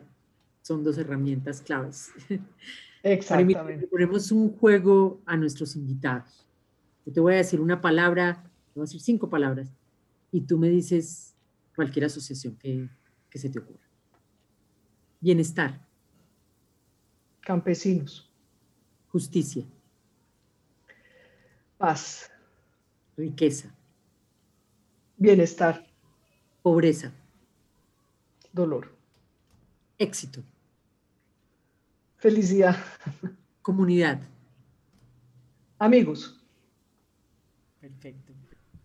son 0.60 0.84
dos 0.84 0.98
herramientas 0.98 1.62
claves. 1.62 2.10
Exactamente. 3.02 3.86
ponemos 3.86 4.30
un 4.30 4.50
juego 4.56 5.22
a 5.24 5.36
nuestros 5.36 5.74
invitados. 5.74 6.46
Yo 7.06 7.14
te 7.14 7.20
voy 7.20 7.32
a 7.32 7.38
decir 7.38 7.62
una 7.62 7.80
palabra, 7.80 8.42
te 8.44 8.78
voy 8.78 8.82
a 8.82 8.84
decir 8.84 9.00
cinco 9.00 9.30
palabras, 9.30 9.72
y 10.30 10.42
tú 10.42 10.58
me 10.58 10.68
dices 10.68 11.34
cualquier 11.74 12.04
asociación 12.04 12.56
que, 12.56 12.90
que 13.30 13.38
se 13.38 13.48
te 13.48 13.58
ocurra. 13.58 13.88
Bienestar. 15.20 15.83
Campesinos. 17.44 18.30
Justicia. 19.12 19.64
Paz. 21.78 22.30
Riqueza. 23.16 23.72
Bienestar. 25.16 25.86
Pobreza. 26.62 27.12
Dolor. 28.52 28.92
Éxito. 29.98 30.42
Felicidad. 32.16 32.76
Comunidad. 33.62 34.20
Amigos. 35.78 36.40
Perfecto. 37.80 38.32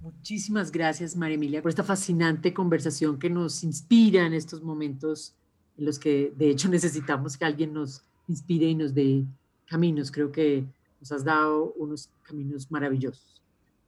Muchísimas 0.01 0.71
gracias, 0.71 1.15
María 1.15 1.35
Emilia, 1.35 1.61
por 1.61 1.69
esta 1.69 1.83
fascinante 1.83 2.53
conversación 2.53 3.19
que 3.19 3.29
nos 3.29 3.63
inspira 3.63 4.25
en 4.25 4.33
estos 4.33 4.61
momentos 4.61 5.35
en 5.77 5.85
los 5.85 5.99
que 5.99 6.33
de 6.35 6.49
hecho 6.49 6.67
necesitamos 6.69 7.37
que 7.37 7.45
alguien 7.45 7.73
nos 7.73 8.03
inspire 8.29 8.69
y 8.69 8.75
nos 8.75 8.93
dé 8.93 9.25
caminos. 9.65 10.11
Creo 10.11 10.31
que 10.31 10.65
nos 10.99 11.11
has 11.11 11.23
dado 11.23 11.73
unos 11.73 12.09
caminos 12.23 12.71
maravillosos. 12.71 13.41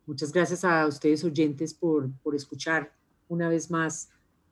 Muchas 0.06 0.34
gracias 0.34 0.66
a 0.66 0.86
ustedes 0.88 1.24
oyentes 1.24 1.74
por, 1.74 2.10
por 2.24 2.36
escuchar 2.36 2.92
una 3.30 3.48
vez 3.48 3.72
más 3.72 4.10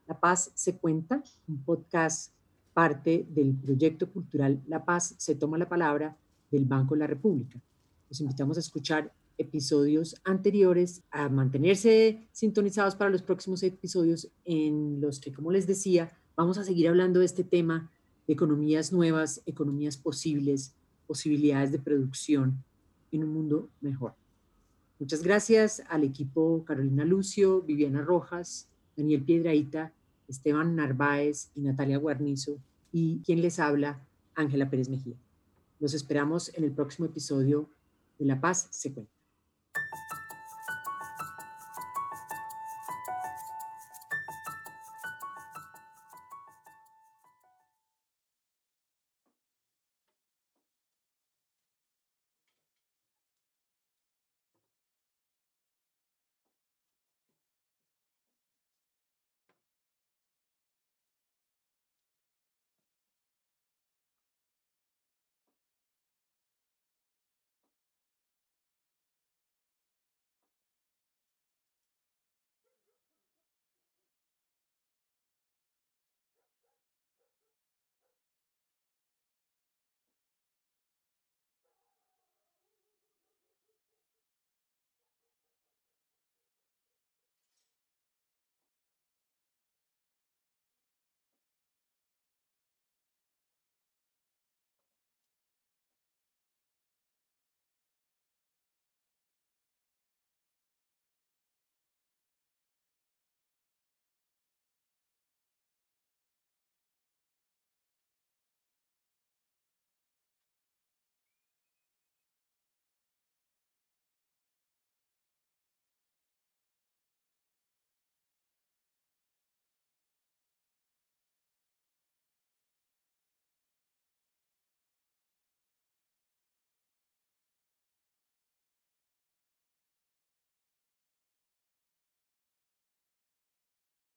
La 0.08 0.18
Paz 0.18 0.52
se 0.54 0.78
cuenta, 0.78 1.22
un 1.48 1.64
podcast 1.64 2.32
parte 2.74 3.26
del 3.30 3.54
proyecto 3.56 4.10
cultural 4.10 4.62
La 4.68 4.86
Paz 4.86 5.16
se 5.18 5.36
toma 5.36 5.58
la 5.58 5.68
palabra 5.68 6.16
del 6.50 6.66
Banco 6.66 6.94
de 6.96 7.00
la 7.00 7.08
República. 7.08 7.60
Los 8.10 8.22
invitamos 8.22 8.58
a 8.58 8.62
escuchar 8.62 9.12
episodios 9.38 10.16
anteriores, 10.24 11.02
a 11.12 11.30
mantenerse 11.30 12.28
sintonizados 12.32 12.96
para 12.96 13.10
los 13.10 13.22
próximos 13.22 13.64
episodios 13.64 14.30
en 14.46 15.02
los 15.02 15.20
que, 15.20 15.32
como 15.32 15.52
les 15.52 15.66
decía, 15.66 16.12
vamos 16.36 16.58
a 16.58 16.64
seguir 16.64 16.88
hablando 16.88 17.20
de 17.20 17.26
este 17.26 17.44
tema 17.44 17.90
economías 18.32 18.94
nuevas, 18.94 19.42
economías 19.46 19.98
posibles, 19.98 20.74
posibilidades 21.08 21.72
de 21.72 21.80
producción 21.80 22.64
en 23.12 23.24
un 23.24 23.34
mundo 23.34 23.70
mejor. 23.82 24.14
Muchas 25.00 25.24
gracias 25.24 25.82
al 25.90 26.04
equipo 26.04 26.64
Carolina 26.66 27.06
Lucio, 27.06 27.62
Viviana 27.62 28.02
Rojas, 28.02 28.68
Daniel 28.96 29.24
Piedraíta, 29.24 29.92
Esteban 30.28 30.76
Narváez 30.76 31.50
y 31.56 31.62
Natalia 31.62 31.98
Guarnizo 31.98 32.60
y 32.92 33.20
quien 33.26 33.42
les 33.42 33.60
habla, 33.60 34.06
Ángela 34.36 34.70
Pérez 34.70 34.90
Mejía. 34.90 35.16
Los 35.80 35.94
esperamos 35.94 36.54
en 36.56 36.66
el 36.66 36.72
próximo 36.72 37.08
episodio 37.08 37.68
de 38.20 38.26
La 38.26 38.40
Paz 38.40 38.68
se 38.70 38.94
cuenta. 38.94 39.19